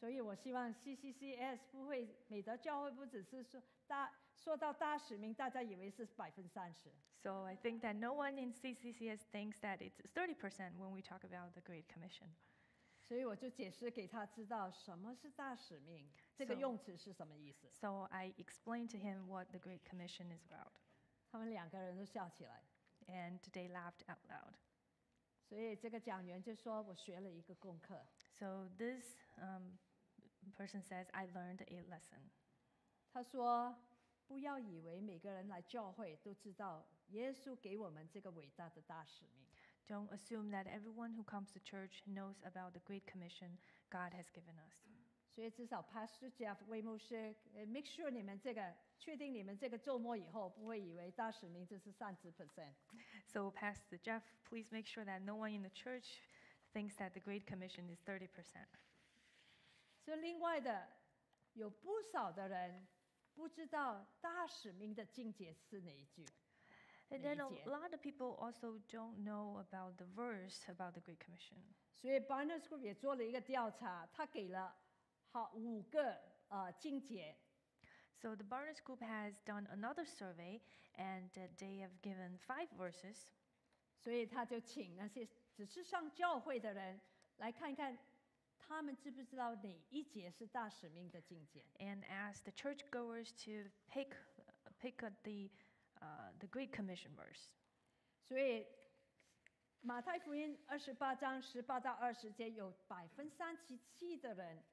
[0.00, 6.92] 所以我希望 CCCS 不会美德教会不只是说大说到大使命，大家以为是百分之三十。
[7.22, 11.24] So I think that no one in CCCS thinks that it's 30% when we talk
[11.24, 12.28] about the Great Commission.
[13.02, 17.68] 所以我就解释给他知道什么是大使命，这个 So- 用词是什么意思。
[17.70, 20.72] So I explained to him what the Great Commission is about.
[21.30, 22.62] 他们两个人都笑起来。
[23.06, 24.54] And they laughed out loud.
[25.48, 28.04] 所以这个讲员就说：“我学了一个功课。
[28.32, 29.76] So this um,
[30.56, 32.30] person says, I learned a lesson.
[33.12, 39.46] ”他说：“不要以为每个人来教会都知道耶稣给我们这个伟大的大使命。
[39.86, 43.58] Don't assume that everyone who comes to church knows about the Great Commission
[43.88, 44.74] God has given us.
[45.30, 52.72] 所以至少 Pastor Jeff 魏牧师，呃，make sure 你们这个确定你们这个周末以后不会以为大使命就是三十 percent。
[53.26, 56.22] So, Pastor Jeff, please make sure that no one in the church
[56.72, 58.28] thinks that the Great Commission is 30%.
[60.03, 60.87] 所以另外的
[61.53, 62.87] 有不少的人
[63.33, 66.25] 不知道大使命的境界是哪一句。
[67.09, 71.57] And then a lot of people also don't know about the verse about the Great Commission.
[71.93, 74.75] 所以 Barna Group 也做了一个调查，他给了
[75.27, 77.35] 好五个呃境界。
[78.15, 80.61] So the Barna Group has done another survey,
[80.95, 83.17] and uh, they have given five verses.
[83.97, 87.01] 所以他就请那些只是上教会的人
[87.37, 87.97] 来看看
[88.70, 91.64] 他们知不知道哪一节是大使命的境界。
[91.78, 95.50] and asked the churchgoers to pick uh, pick uh, the
[96.00, 97.48] uh, the Great Commission verse.
[98.22, 98.66] 所以
[99.80, 104.64] 马太福音二十八章十八到二十节，有百分之三十七的人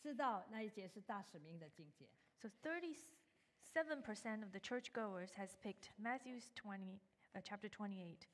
[0.00, 2.08] 知道那一节是大使命的境界。
[2.40, 7.00] So 37% of the churchgoers has picked Matthew's 20
[7.34, 8.26] uh, chapter 28,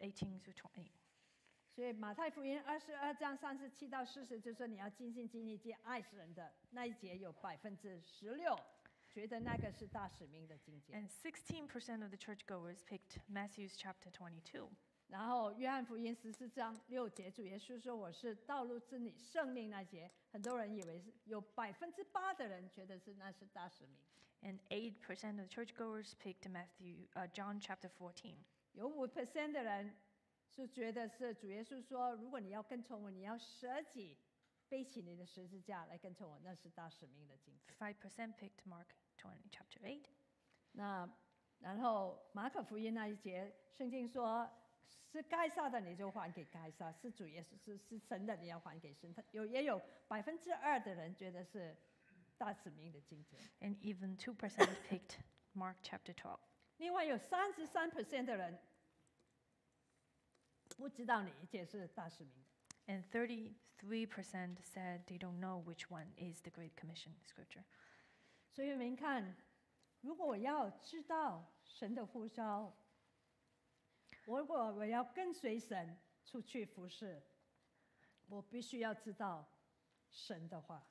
[0.00, 0.90] 18 to 20.
[1.77, 8.59] 所以马太福音二十二章三十七到四十，就说你要尽心尽力尽爱世人的那一节，有百分之十六
[9.07, 10.95] 觉得那个是大使命的境界。
[10.95, 14.67] And 16% of the churchgoers picked Matthew's chapter 22.
[15.09, 23.99] 然后约翰福音十四章六节，主耶稣说我是道路真理生命那节，很多人以为是有百分之八的人觉得是那是大使命
[24.41, 28.33] ，And 8% of the churchgoers picked Matthew, uh, John chapter 14.
[28.73, 29.95] 有五 percent 的人
[30.49, 34.17] 是觉得是主耶稣说，如果你要跟从我，你要舍己，
[34.69, 37.53] 背起你的十字架来跟从我，那是大使命的经。
[37.79, 38.87] Five percent picked Mark
[39.17, 40.05] twenty chapter eight
[40.71, 41.09] 那
[41.59, 44.49] 然后马可福音那一节，圣经说
[45.11, 49.13] 是该杀的你就还给该杀，是主耶稣是是神的你要还给神。
[49.13, 51.75] 他有也有百分之二的人觉得是
[52.37, 53.37] 大使命的经节。
[53.61, 55.17] and even two percent picked
[55.53, 56.39] Mark chapter twelve.
[56.77, 58.59] 另外有三十三 percent 的人
[60.76, 62.92] 不知道哪一节是大使命的。
[62.92, 63.54] And 33%
[64.62, 67.64] said they don't know which one is the Great Commission scripture.
[68.50, 69.36] 所以我们看，
[70.00, 72.74] 如果我要知道神的呼召，
[74.24, 77.22] 如果我要跟随神出去服侍，
[78.28, 79.48] 我必须要知道
[80.10, 80.86] 神的话。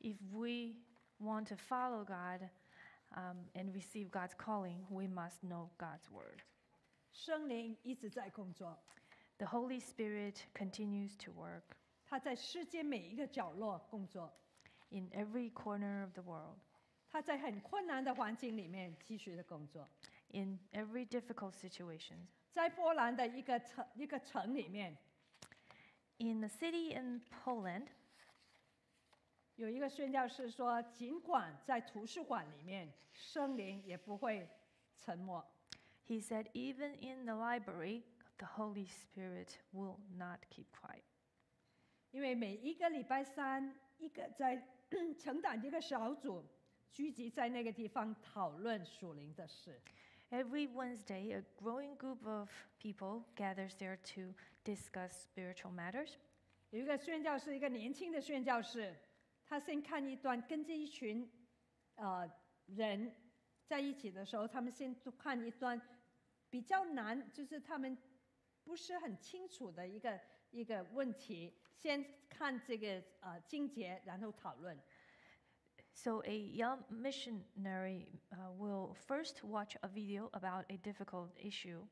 [0.00, 0.82] If we
[1.18, 2.50] want to follow God
[3.10, 6.42] um, and receive God's calling, we must know God's word.
[7.12, 8.82] 圣灵一直在工作，
[9.38, 11.62] The Holy Spirit continues to work
[12.06, 14.32] 他在世界每一个角落工作，
[14.90, 16.58] in every corner of the world,
[17.10, 19.88] 他在很困难的环境里面继续的工作。
[20.34, 22.16] in every difficult situation.
[22.50, 24.96] 在波兰的一个城一个城里面，
[26.18, 27.86] In the city in Poland,
[29.56, 34.48] 有一个宣教士说，尽管在图书馆里面，圣灵也不会
[34.96, 35.44] 沉默。
[36.06, 38.02] he said, even in the library,
[38.38, 41.02] the Holy Spirit will not keep quiet.
[42.10, 44.68] 因为每一个礼拜三，一个在
[45.18, 46.44] 成长一个小组
[46.90, 49.80] 聚集在那个地方讨论属灵的事。
[50.30, 52.48] Every Wednesday, a growing group of
[52.80, 54.34] people gathers there to
[54.64, 56.14] discuss spiritual matters.
[56.70, 58.96] 有一个宣教士，一个年轻的宣教士，
[59.44, 61.30] 他先看一段，跟着一群
[61.96, 62.28] 呃
[62.66, 63.14] 人
[63.66, 65.80] 在一起的时候，他们先看一段
[66.50, 67.96] 比较难，就是他们
[68.68, 74.78] 不是很清楚的一个一个问题，先看这个呃经节，然后讨论。
[75.96, 81.86] So, a young missionary uh, will first watch a video about a difficult issue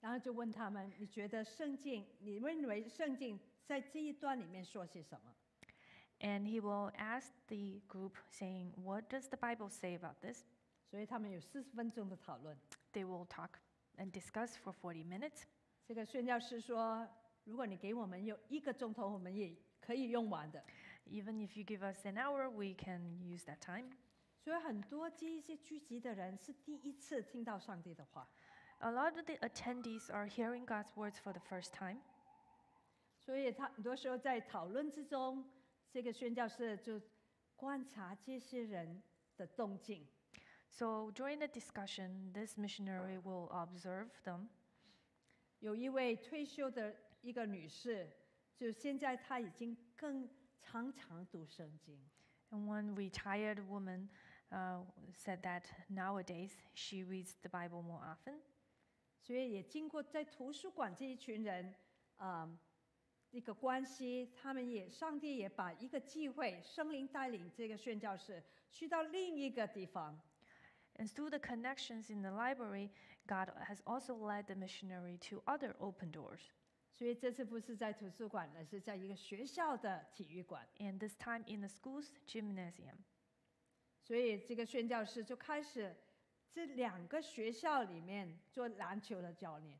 [0.00, 2.06] 然后就问他们：“你觉得圣经？
[2.20, 5.34] 你认为圣经在这一段里面说些什么
[6.20, 10.44] and he will ask the group, saying, What does the Bible say about this?
[10.86, 12.56] 所以他们有四十分钟的讨论。
[12.92, 13.50] They will talk
[13.98, 15.42] and discuss for 40 minutes.
[15.87, 17.07] 这个宣教师说
[17.45, 20.61] ：“如果你给我们有一个钟头，我们也可以用完的。
[21.05, 23.95] Even if you give us an hour, we can use that time.
[24.43, 28.29] ”所以很多这一些聚集的人是第一次听到上帝的话
[28.79, 32.01] ，A lot of the attendees are hearing God's words for the first time.
[33.21, 35.49] 所以他很多时候在讨论之中，
[35.89, 37.01] 这个宣教士就
[37.55, 39.01] 观察这些人
[39.37, 40.05] 的动静。
[40.69, 44.49] So during the discussion, this missionary will observe them.
[45.59, 48.07] 有一位退休的一个女士，
[48.55, 50.29] 就现在她已经更
[50.61, 51.99] 常常读圣经。
[52.49, 54.09] And one retired woman
[54.49, 58.39] uh, said that nowadays she reads the Bible more often.
[59.19, 61.75] 所以也经过在图书馆这一群人
[62.15, 62.49] 啊、
[63.31, 68.41] 一个关系，他们也上帝也把一个机会，圣灵带领这个宣教士
[68.71, 70.17] 去到另一个地方
[70.95, 72.89] ，And through the connections in the library,
[73.26, 76.40] God has also led the missionary to other open doors.
[76.90, 80.66] 所以这次不是在图书馆，而是在一个学校的体育馆。
[80.78, 82.96] And this time in the school's gymnasium.
[84.02, 85.96] 所以这个宣教士就开始
[86.52, 89.78] 这两个学校里面做篮球的教练。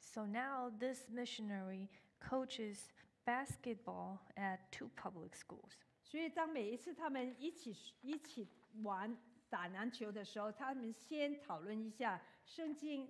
[0.00, 1.88] So now this missionary
[2.20, 2.88] coaches
[3.24, 5.72] basketball at two public schools.
[6.02, 8.48] 所以当每一次他们一起一起
[8.82, 9.16] 玩
[9.55, 13.09] 打篮球的时候，他们先讨论一下圣经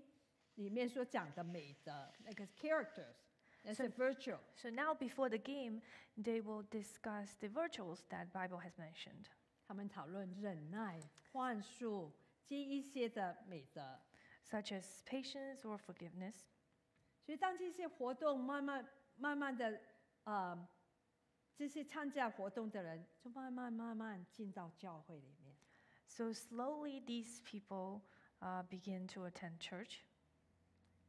[0.54, 3.16] 里面所讲的美德那个 characters，
[3.64, 4.38] 那是 virtue。
[4.56, 5.82] So now before the game,
[6.16, 9.26] they will discuss the virtues that Bible has mentioned,
[9.68, 12.12] 他们讨论忍耐、宽恕
[12.46, 14.00] 这一些的美德。
[14.48, 16.36] such as patience or forgiveness.
[17.24, 18.88] 所以当这些活动慢慢
[19.18, 19.82] 慢慢的，
[20.24, 20.68] 呃，
[21.56, 25.45] 这些参加活动的人就慢慢慢慢进到教会里面。
[26.15, 28.03] So slowly these people
[28.41, 30.01] uh, begin to attend church.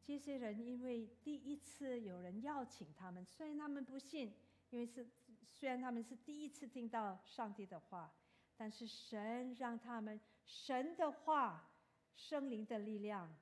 [0.03, 4.33] 这些人因为第一次有人邀请他们，虽然他们不信，
[4.69, 5.07] 因为是
[5.53, 8.11] 虽然他们是第一次听到上帝的话，
[8.57, 11.69] 但是神让他们神的话、
[12.15, 13.35] 圣灵的力量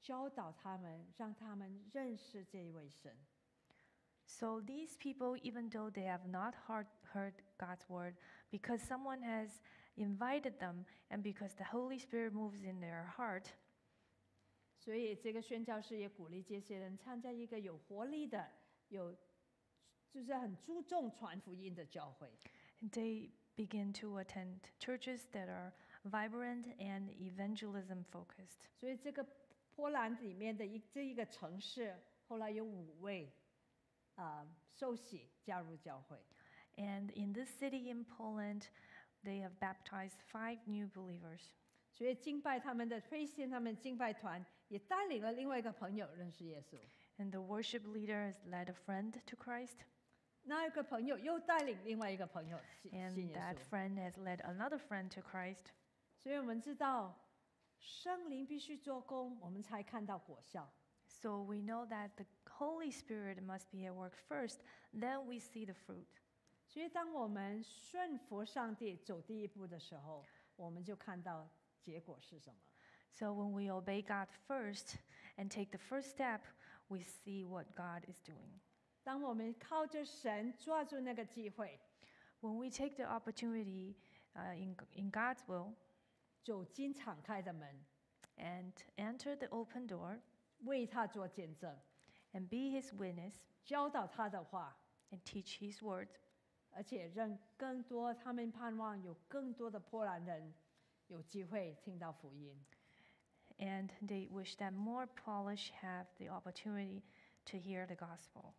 [0.00, 3.16] 教导他们，让他们认识这一位神。
[4.26, 8.16] So these people, even though they have not heard, heard God's word,
[8.50, 9.48] because someone has
[9.96, 13.46] invited them and because the Holy Spirit moves in their heart,
[14.78, 18.48] 所以这个宣教士也鼓励这些人参加一个有活力的、
[18.88, 19.14] 有
[20.10, 22.30] 就是很注重传福音的教会。
[22.92, 25.72] they begin to attend churches that are
[26.04, 28.68] vibrant and evangelism focused.
[28.76, 29.26] 所以这个
[29.74, 31.96] 波兰里面的一这一个城市，
[32.28, 33.32] 后来有五位
[34.14, 36.16] 啊、受洗加入教会。
[36.76, 38.68] And in this city in Poland,
[39.24, 41.52] they have baptized five new believers.
[41.92, 46.78] 所以敬拜他们的推荐他们敬拜团也带领了另外一个朋友认识耶稣，
[47.16, 49.78] And the worship leader has led a friend to Christ,
[50.44, 53.68] 那一个朋友又带领另外一个朋友信信 and 耶 that 稣。
[53.68, 55.72] friend has led another friend to Christ.
[56.16, 57.18] 所以我们知道，
[57.80, 60.72] 圣灵必须做工，我们才看到果效。
[61.08, 62.26] So we know that the
[62.58, 64.58] Holy Spirit must be at work first,
[64.92, 66.06] then we see the fruit.
[66.72, 70.24] 所以，当我们顺服上帝走第一步的时候，
[70.56, 71.48] 我们就看到
[71.80, 72.60] 结果是什么。
[73.14, 74.96] So when we obey God first
[75.36, 76.40] and take the first step,
[76.88, 78.60] we see what God is doing.
[79.02, 81.80] 当我们靠着神抓住那个机会，
[82.40, 83.96] When we take the opportunity
[84.34, 85.74] uh, in, in God's will
[86.44, 87.84] 走进敞开的门，
[88.36, 90.20] and enter the open door
[90.60, 91.76] 为他做见证，
[92.32, 94.76] and be His witness 教导他的话，
[95.10, 96.08] and teach His word,
[96.72, 100.54] 而且让更多他们盼望有更多的波兰人
[101.08, 102.64] 有机会听到福音。
[103.58, 107.02] and they wish that more Polish have the opportunity
[107.46, 108.54] to hear the gospel.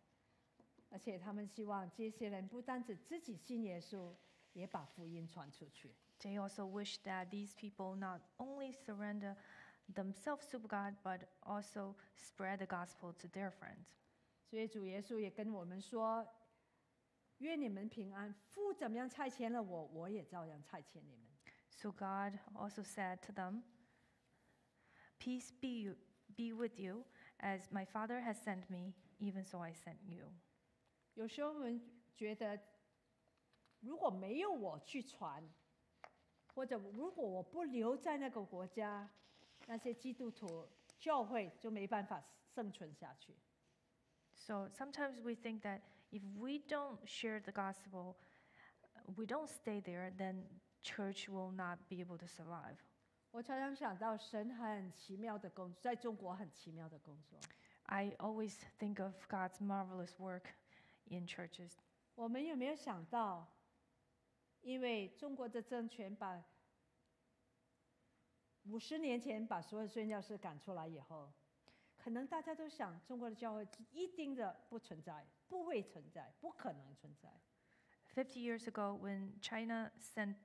[0.90, 4.12] 而且他们希望这些人不单只自己信耶稣，
[4.52, 5.94] 也把福音传出去。
[6.20, 9.36] They also wish that these people not only surrender
[9.94, 13.86] themselves to God, but also spread the gospel to their friends.
[14.50, 16.26] 所以主耶稣也跟我们说：“
[17.38, 18.32] 愿你们平安。
[18.32, 21.26] 父怎么样差遣了我，我也照样差遣你们。
[21.70, 23.62] So God also said to them,
[25.18, 25.96] Peace be, you,
[26.36, 27.04] be with you,
[27.38, 30.32] as my Father has sent me, even so I sent you.
[31.14, 31.80] ”有时候我们
[32.14, 32.60] 觉得，
[33.80, 35.42] 如果没有我去传，
[36.54, 39.10] 或者如果我不留在那个国家，
[39.66, 42.22] 那些基督徒教会就没办法
[42.54, 43.36] 生存下去。
[44.34, 45.80] So sometimes we think that
[46.14, 48.16] if we don't share the gospel,
[48.96, 50.44] uh, we don't stay there, then
[50.82, 52.76] church will not be able to survive.
[53.30, 57.38] 我常常想到神很奇妙的工，在中国很奇妙的工作。
[57.84, 60.44] I always think of God's marvelous work
[61.04, 61.72] in churches.
[62.14, 63.46] 我们有没有想到，
[64.60, 66.42] 因为中国的政权把
[68.64, 71.32] 五十年前把所有宣教士赶出来以后，
[71.96, 77.40] 可能大家都想中国的教会一定的不存在， 不会存在，不可能存在。
[78.14, 80.36] 50 years ago, when China sent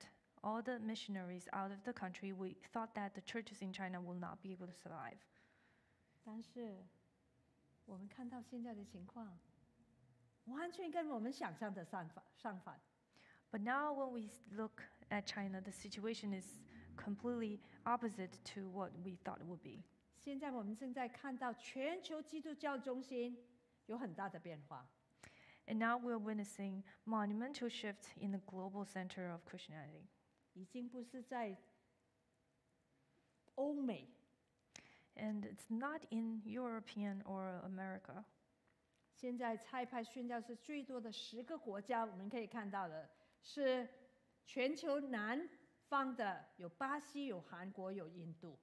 [0.41, 4.19] all the missionaries out of the country, we thought that the churches in China will
[4.19, 5.17] not be able to survive.
[6.23, 6.85] 但是
[7.85, 9.37] 我们看到现在的情况，
[10.45, 12.79] 完全跟我们想象的相反相反。
[13.51, 16.57] But now, when we s- look at China, the situation is
[16.97, 19.83] completely opposite to what we thought it would be.
[20.17, 23.37] 现在我们正在看到全球基督教中心
[23.89, 24.89] 有很大的变化。
[25.67, 30.07] And now we're witnessing monumental shift in the global center of Christianity.
[30.53, 31.57] 已经不是在
[33.55, 34.07] 欧美，
[35.15, 38.25] And it's not in European or America.
[39.13, 43.09] 现在差派宣教士最多的十个国家，我们可以看到的
[43.41, 43.89] 是
[44.45, 45.49] 全球南
[45.87, 48.59] 方的有巴西、有韩国、有印度。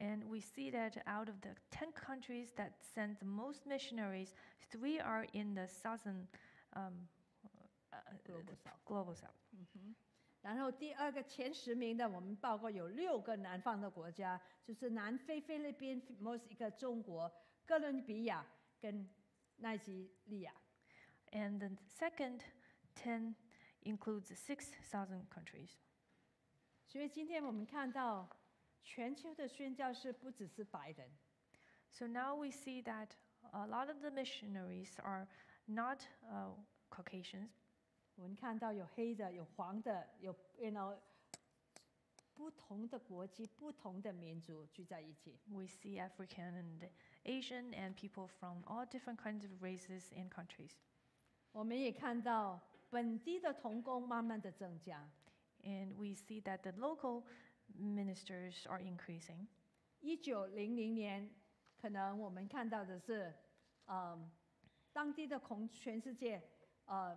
[0.00, 4.34] And we see that out of the 10 countries that send the most missionaries,
[4.70, 6.28] three are in the southern
[6.74, 7.08] um,
[7.92, 7.96] uh,
[8.26, 9.32] Global South global south.
[10.42, 17.32] 然后第二个前十名的，我们报告有六个南方的国家，就是南非、菲律宾、墨西哥、中国、
[17.64, 18.46] 哥伦比亚
[18.78, 19.08] 跟
[19.56, 20.52] 奈及利亚。
[21.32, 22.40] And the second
[22.94, 23.34] 10
[23.82, 25.70] includes six southern countries.
[26.86, 28.28] 所以今天我们看到，
[28.82, 31.10] 全球的宣教士不只是白人，
[31.90, 33.08] So now we see that
[33.52, 35.26] a lot of the missionaries are
[35.66, 36.00] not
[36.30, 36.54] uh,
[36.90, 37.50] Caucasians.
[38.14, 40.96] 我们看到有黑的、有黄的、有 you know
[42.34, 45.38] 不同的国籍、不同的民族聚在一起。
[45.46, 46.88] We see African and
[47.24, 50.72] Asian and people from all different kinds of races and countries.
[51.52, 52.60] 我们也看到
[52.90, 55.08] 本地的童工慢慢的增加。
[55.62, 57.24] And we see that the local
[57.78, 59.46] ministers are increasing.
[60.00, 61.28] 一九零零年，
[61.80, 63.32] 可能我们看到的是，
[63.86, 64.30] 嗯，
[64.92, 66.42] 当地的孔全世界，
[66.86, 67.16] 呃，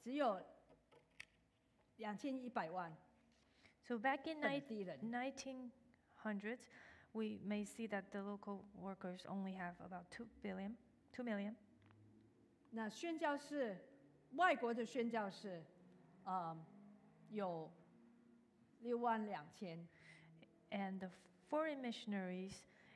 [0.00, 0.40] 只有
[1.96, 2.96] 两千一百万
[3.84, 4.98] So back in 本 ni- 地人。
[5.00, 6.60] 1900s,
[7.12, 10.76] we may see that the local workers only have about 2 billion,
[11.12, 11.54] 2 million.
[12.70, 13.76] 那宣教士，
[14.36, 15.62] 外国的宣教士，
[16.24, 16.64] 嗯，
[17.30, 17.70] 有
[18.80, 19.88] 六万两千。
[20.70, 21.10] And the
[21.50, 22.54] foreign missionaries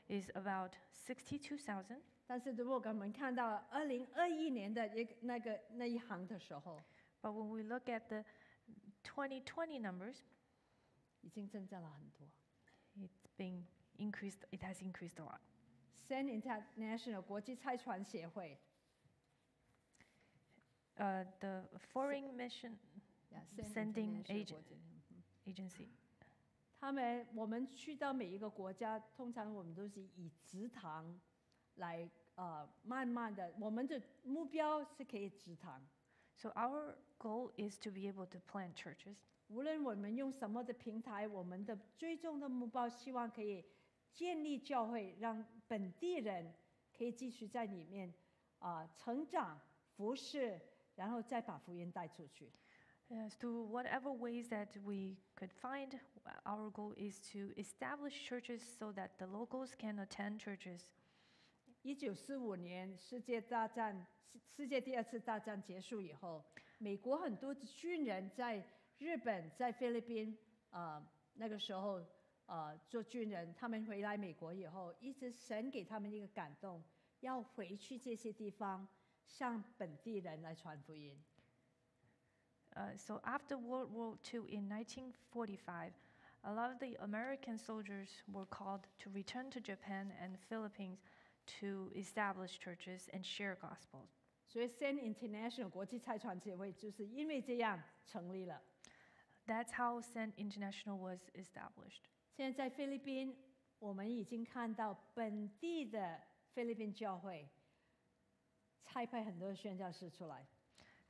[0.09, 0.73] is about
[1.07, 2.01] 62,000.
[2.27, 6.83] 但是如果我们看到二零二一年的一个那个那一行的时候，
[7.23, 8.25] But when we look at the
[9.05, 10.17] 2020 numbers,
[11.23, 12.29] 已经增加了很多。
[12.99, 13.65] it's been
[13.99, 14.41] increased.
[14.51, 15.41] It has increased a lot.
[16.09, 18.59] Send International 国际差传协会
[20.99, 22.79] Uh, the foreign mission
[23.31, 23.43] Yeah,
[23.75, 24.65] Sending International agent.
[25.46, 25.88] agency,
[26.80, 31.20] 他们我们去到每一个国家，通常我们都是以直堂
[31.76, 35.82] 来呃慢慢的，我们的目标是可以直堂。
[36.36, 39.18] so our goal is to be able to plant churches.
[39.48, 43.64] 无论我们用什么的平台，我们的最终的目标希望可以
[44.14, 46.54] 建立教会，让本地人
[46.98, 48.12] 可以继续在里面
[48.60, 49.60] 啊、成长、
[49.96, 50.60] 服侍，
[50.96, 52.52] 然后再把福音带出去。
[53.14, 56.00] Yes, through whatever ways that we could find,
[56.46, 60.80] our goal is to establish churches so that the locals can attend churches.
[61.82, 64.08] 一九四五年世界大战
[64.56, 66.42] 世界第二次大战结束以后，
[66.78, 68.66] 美国很多军人在
[68.98, 70.38] 日本、在菲律宾、
[70.70, 72.02] 呃那个时候
[72.46, 76.82] 呃做军人，他们回来美国以后，一直神给他们一个感动，
[77.20, 78.88] 要回去这些地方
[79.28, 81.22] 向本地人来传福音。
[82.76, 85.92] Uh, so after World War II in 1945,
[86.44, 91.00] a lot of the American soldiers were called to return to Japan and Philippines
[91.60, 94.08] to establish churches and share gospel.
[94.48, 95.70] So Send International
[99.48, 102.10] That's how Send International was established.
[102.36, 103.36] 现在在菲律宾，
[103.80, 106.20] 我们已经看到本地的
[106.54, 107.48] 菲律宾教会
[108.86, 110.46] 差派很多宣教士出来。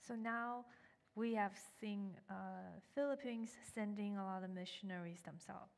[0.01, 0.65] So now
[1.14, 5.70] we have seen uh, Philippines sending a lot of missionaries themselves.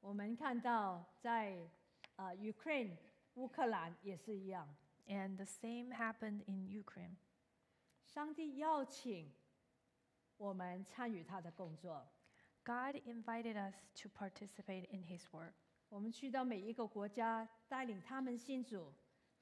[0.00, 1.68] 我们看到在
[2.16, 2.96] 呃 Ukraine
[3.34, 4.68] 乌克兰也是一样，
[5.06, 7.16] And the same happened in Ukraine.
[8.04, 9.32] 上帝邀请
[10.36, 12.06] 我们参与他的工作。
[12.64, 15.52] God invited us to participate in His work.
[15.88, 18.92] 我们去到每一个国家，带领他们信主，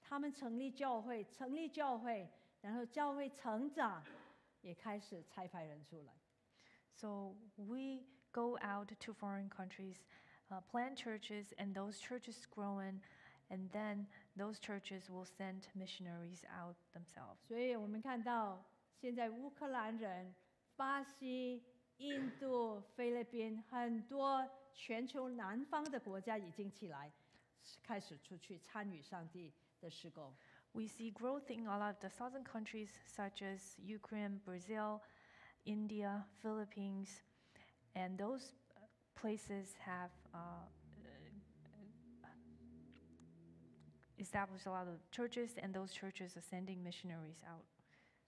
[0.00, 2.28] 他们成立教会，成立教会，
[2.60, 4.02] 然后教会成长，
[4.65, 6.13] 也开始差派人出来。
[6.95, 9.97] So we go out to foreign countries,
[10.49, 13.01] uh, plant churches, and those churches growing,
[13.49, 17.37] and then those churches will send missionaries out themselves.
[17.47, 18.65] 所以我们看到，
[18.99, 20.33] 现在乌克兰人、
[20.75, 21.63] 巴西、
[21.97, 27.11] 印度、菲律宾很多全球南方的国家已经起来，
[27.83, 30.35] 开始出去参与上帝的施工。
[30.74, 35.02] We see growth in a lot of the southern countries such as Ukraine, Brazil,
[35.64, 37.22] India, Philippines,
[37.94, 38.80] and those uh,
[39.20, 40.38] places have uh,
[42.22, 42.28] uh,
[44.18, 47.64] established a lot of churches, and those churches are sending missionaries out.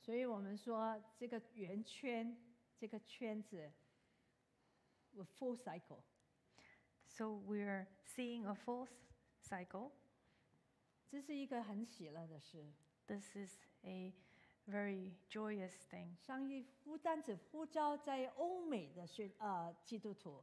[0.05, 2.37] 所以我们说，这个圆圈，
[2.77, 3.71] 这个圈子，
[5.17, 6.03] a full cycle。
[7.07, 8.91] So we're seeing a full s-
[9.49, 9.93] cycle.
[11.09, 12.73] 这是一个很喜乐的事。
[13.07, 14.15] This is a
[14.67, 16.17] very joyous thing.
[16.17, 20.43] 上帝不单只呼召在欧美的宣呃基督徒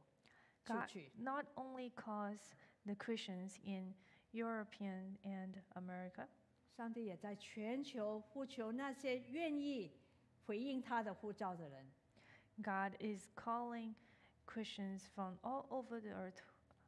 [0.64, 2.38] 出 God 去， not only calls
[2.84, 3.94] the Christians in
[4.32, 6.28] European and America,
[6.76, 9.90] 上帝也在全球呼求那些愿意
[10.46, 11.90] 回应他的呼召的人，
[12.58, 13.94] God is calling
[14.46, 16.38] Christians from all over the earth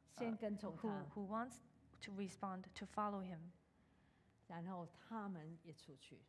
[0.09, 1.57] 先跟从 who, 他， who wants
[2.01, 3.39] to respond to follow him,
[4.47, 6.23] 然后他们也出去。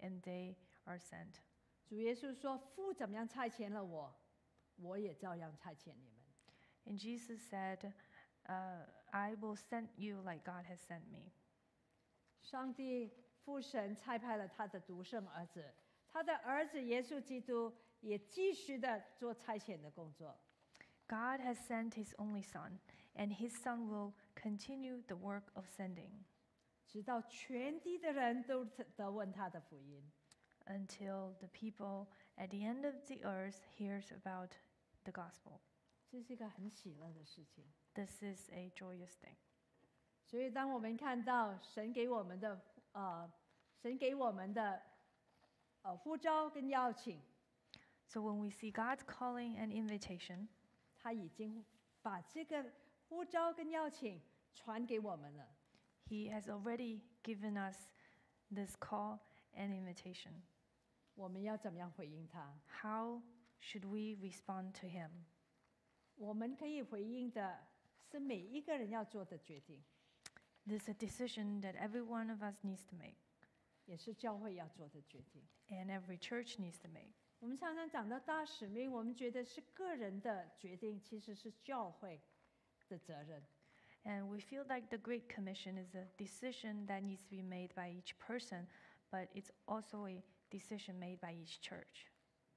[0.00, 1.40] and they are sent.
[1.86, 4.14] 主耶稣说：“父怎么样差遣了我，
[4.76, 6.24] 我也照样差遣你们。
[6.86, 7.92] And Jesus said,
[8.46, 11.32] uh, I will send you like God has sent me.
[12.42, 13.12] ”上帝
[13.44, 15.74] 父神差派了他的独生儿子，
[16.08, 20.38] 他的儿子耶稣基督也继续的做差遣的工作。
[21.06, 22.78] God has sent his only Son,
[23.14, 26.24] and his Son will continue the work of sending
[26.88, 30.10] 直到全地的人都得问他的福音。
[30.66, 32.06] until the people
[32.36, 34.52] at the end of the earth hears about
[35.04, 35.60] the gospel.
[36.08, 37.64] 这是一个很喜乐的事情。
[37.94, 39.36] This is a joyous thing.
[40.24, 42.60] 所以，当我们看到神给我们的
[42.92, 43.30] 呃，
[43.76, 44.80] 神给我们的
[45.82, 47.20] 呃呼召跟邀请，
[48.06, 50.48] So when we see God's calling and invitation,
[50.98, 51.64] 他已经
[52.00, 52.72] 把这个
[53.08, 54.22] 呼召跟邀请
[54.54, 55.46] 传给我们了。
[56.08, 57.90] he has already given us
[58.50, 59.20] this call
[59.54, 60.42] and invitation.
[61.14, 62.60] 我们要怎么样回应他？
[62.82, 63.22] How
[63.60, 65.10] should we respond to him?
[66.16, 67.66] 我们可以回应的
[68.10, 69.82] 是每一个人要做的决定。
[70.66, 73.16] This is a decision that every one of us needs to make.
[73.84, 75.46] 也是教会要做的决定。
[75.68, 77.12] and every church needs to make.
[77.38, 82.22] 我们常常讲到大使命，我们觉得是个人的决定，其实是教会
[82.88, 83.44] 的责任。
[84.04, 87.74] And we feel like the Great Commission is a decision that needs to be made
[87.74, 88.66] by each person,
[89.10, 92.10] but it's also a decision made by each church.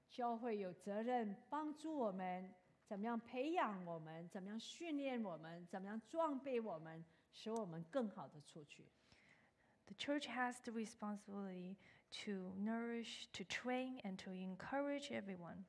[0.10, 2.54] 教会有责任帮助我们，
[2.86, 8.86] 怎么样培养我们，怎么样训练我们，怎么样装备我们，使我们更好的出去。
[9.86, 11.78] The church has the responsibility
[12.26, 15.64] to nourish, to train, and to encourage everyone.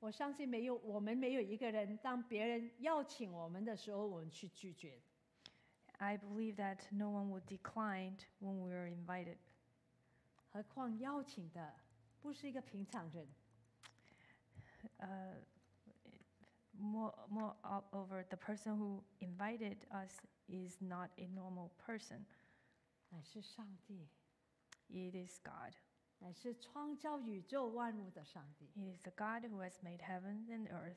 [0.00, 5.00] 我相信没有我们没有一个人，当别人邀请我们的时候，我们去拒绝。
[5.98, 9.38] I believe that no one would decline when we are invited.
[10.50, 11.74] 何况邀请的
[12.20, 13.26] 不是一个平常人，
[14.98, 15.34] Uh,
[16.78, 22.24] more, moreover, the person who invited us is not a normal person.
[23.08, 24.08] 乃是上帝，
[24.88, 25.74] It is God.
[26.20, 28.70] 乃是创造宇宙万物的上帝。
[28.74, 30.96] It is the God who has made heaven and earth.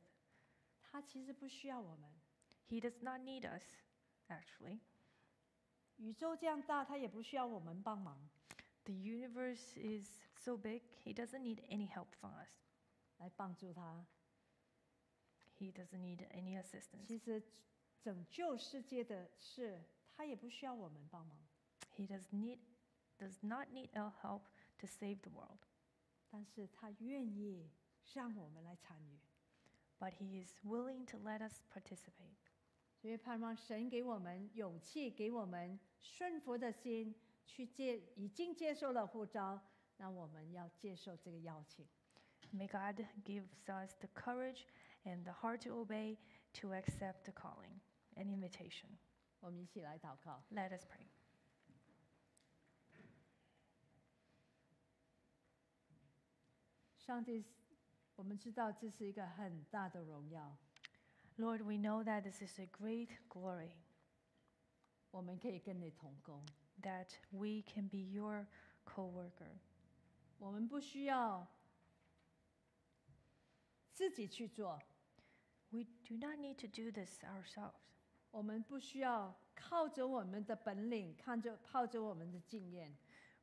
[0.82, 2.10] 他其实不需要我们，
[2.68, 3.64] He does not need us,
[4.28, 4.80] actually.
[5.98, 8.30] 宇宙这样大，他也不需要我们帮忙
[8.86, 12.50] The universe is so big, He doesn't need any help from us.
[13.18, 14.06] 来帮助他。
[15.60, 17.06] He doesn't need any assistance.
[17.06, 17.44] 其实
[18.02, 19.84] 拯救世界的事，
[20.16, 21.38] 他也不需要我们帮忙，
[21.96, 22.60] He does need
[23.20, 24.44] does not need our help
[24.84, 25.60] to save the world,
[26.30, 27.70] 但是他愿意
[28.14, 29.20] 让我们来参与。
[30.00, 32.38] but he is willing to let us participate.
[32.96, 37.16] 所以盼望神给我们勇气，给我们顺服的心，
[37.46, 39.62] 去接已经接受了呼召，
[39.98, 41.88] 那我们要接受这个邀请。
[42.54, 44.64] May God give us the courage
[45.04, 46.18] and the heart to obey,
[46.54, 47.80] to accept the calling
[48.16, 48.98] and invitation.
[49.40, 50.44] 我们一起来祷告。
[50.52, 51.08] Let us pray.
[57.04, 57.46] 上帝，
[58.16, 60.58] 我们知道这是一个很大的荣耀，
[61.38, 63.72] Lord, we know that this is a great glory
[65.12, 66.46] 我们可以跟你同工，
[66.82, 68.46] that we can be your
[68.84, 69.58] co worker.
[70.38, 71.48] 我们不需要
[73.94, 74.80] 自己去做，
[75.72, 77.74] We do not need to do this ourselves.
[78.32, 82.96] 我们不需要靠着我们的本领，看着靠着我们的经验，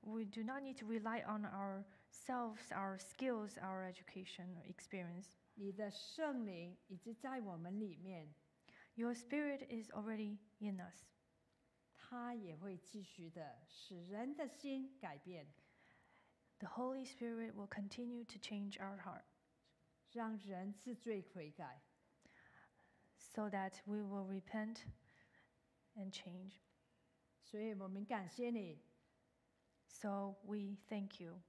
[0.02, 5.28] We do not need to rely on ourselves, our skills, our education, or experience.
[5.54, 8.34] 你的圣灵已经在我们里面，
[8.94, 11.04] Your spirit is already in us.
[11.96, 15.52] 他也会继续的使人的心改变，
[16.58, 19.24] The Holy Spirit will continue to change our heart
[20.12, 21.82] 让人自罪悔改。
[23.18, 24.84] so that we will repent
[25.94, 26.60] and change.
[27.42, 28.82] 所以我们感谢你，
[29.90, 31.40] So we thank you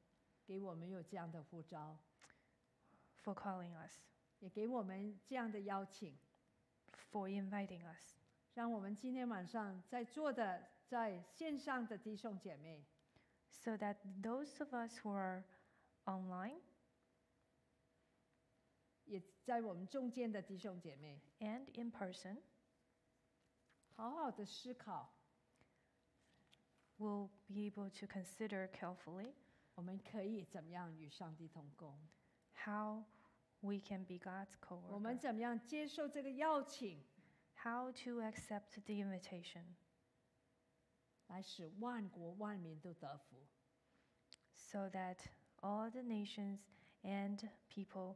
[0.45, 1.97] 给我们有这样的呼召，
[3.23, 3.99] for calling us,
[4.39, 6.17] 也给我们这样的邀请，
[7.11, 8.15] for inviting us,
[8.53, 12.85] 让我们今天晚上在座的在线上的弟兄姐妹，
[13.51, 15.43] so that those of us who are
[16.05, 16.61] online
[19.05, 22.37] 也在我们中间的弟兄姐妹， and in person
[23.95, 25.11] 好好的思考，
[27.01, 29.33] will be able to consider carefully
[29.75, 31.97] 我们可以怎么样与上帝同工，
[32.53, 33.03] how
[33.61, 37.03] we can be God's co 我们 worker, 怎么样接受这个邀请，
[37.55, 39.63] how to accept the invitation,
[41.27, 43.47] 来使万国万民都得福。
[44.55, 45.19] so that
[45.61, 46.59] all the nations
[47.03, 48.15] and people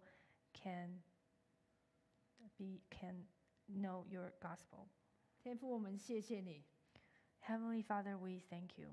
[0.54, 1.02] can
[2.58, 3.28] be can
[3.70, 4.88] know your gospel.
[5.40, 6.66] 天父，我们谢谢你，
[7.46, 8.90] Heavenly Father, we thank you.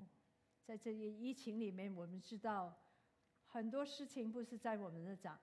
[0.65, 2.77] 在这一疫情里面，我们知道
[3.47, 5.39] 很多事情不是在我们的掌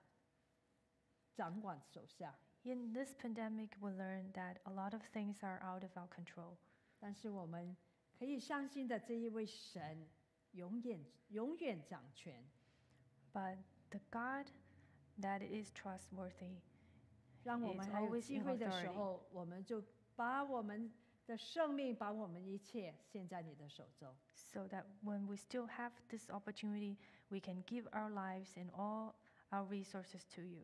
[1.35, 6.07] 掌管手下， In this pandemic, we learned that a lot of things are out of our
[6.09, 6.57] control.
[6.99, 7.75] 但是我们
[8.17, 10.07] 可以相信的这一位神，
[10.51, 12.43] 永远永远掌权，
[13.33, 13.57] But
[13.89, 14.47] the God
[15.21, 16.57] that is trustworthy,
[17.43, 18.81] 让我 It's 们还有 always 机 in 会的 authority.
[18.81, 19.83] 时候，我们就
[20.15, 20.91] 把我们
[21.25, 24.15] 的生命，把我们一切献在你的手中。
[24.33, 26.97] so that when we still have this opportunity,
[27.29, 29.15] we can give our lives and all
[29.49, 30.63] our resources to you.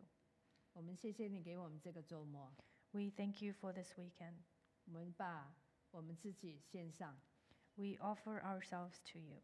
[0.73, 2.51] 我们谢谢你给我们这个周末，
[2.91, 4.35] We thank you for this weekend.
[4.85, 5.55] 我们把
[5.91, 7.19] 我们自己献上，
[7.75, 9.41] We offer ourselves to you.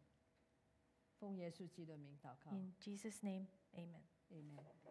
[1.20, 4.04] 奉耶稣基督的名祷告 In Jesus' name, amen.
[4.32, 4.83] ，Amen。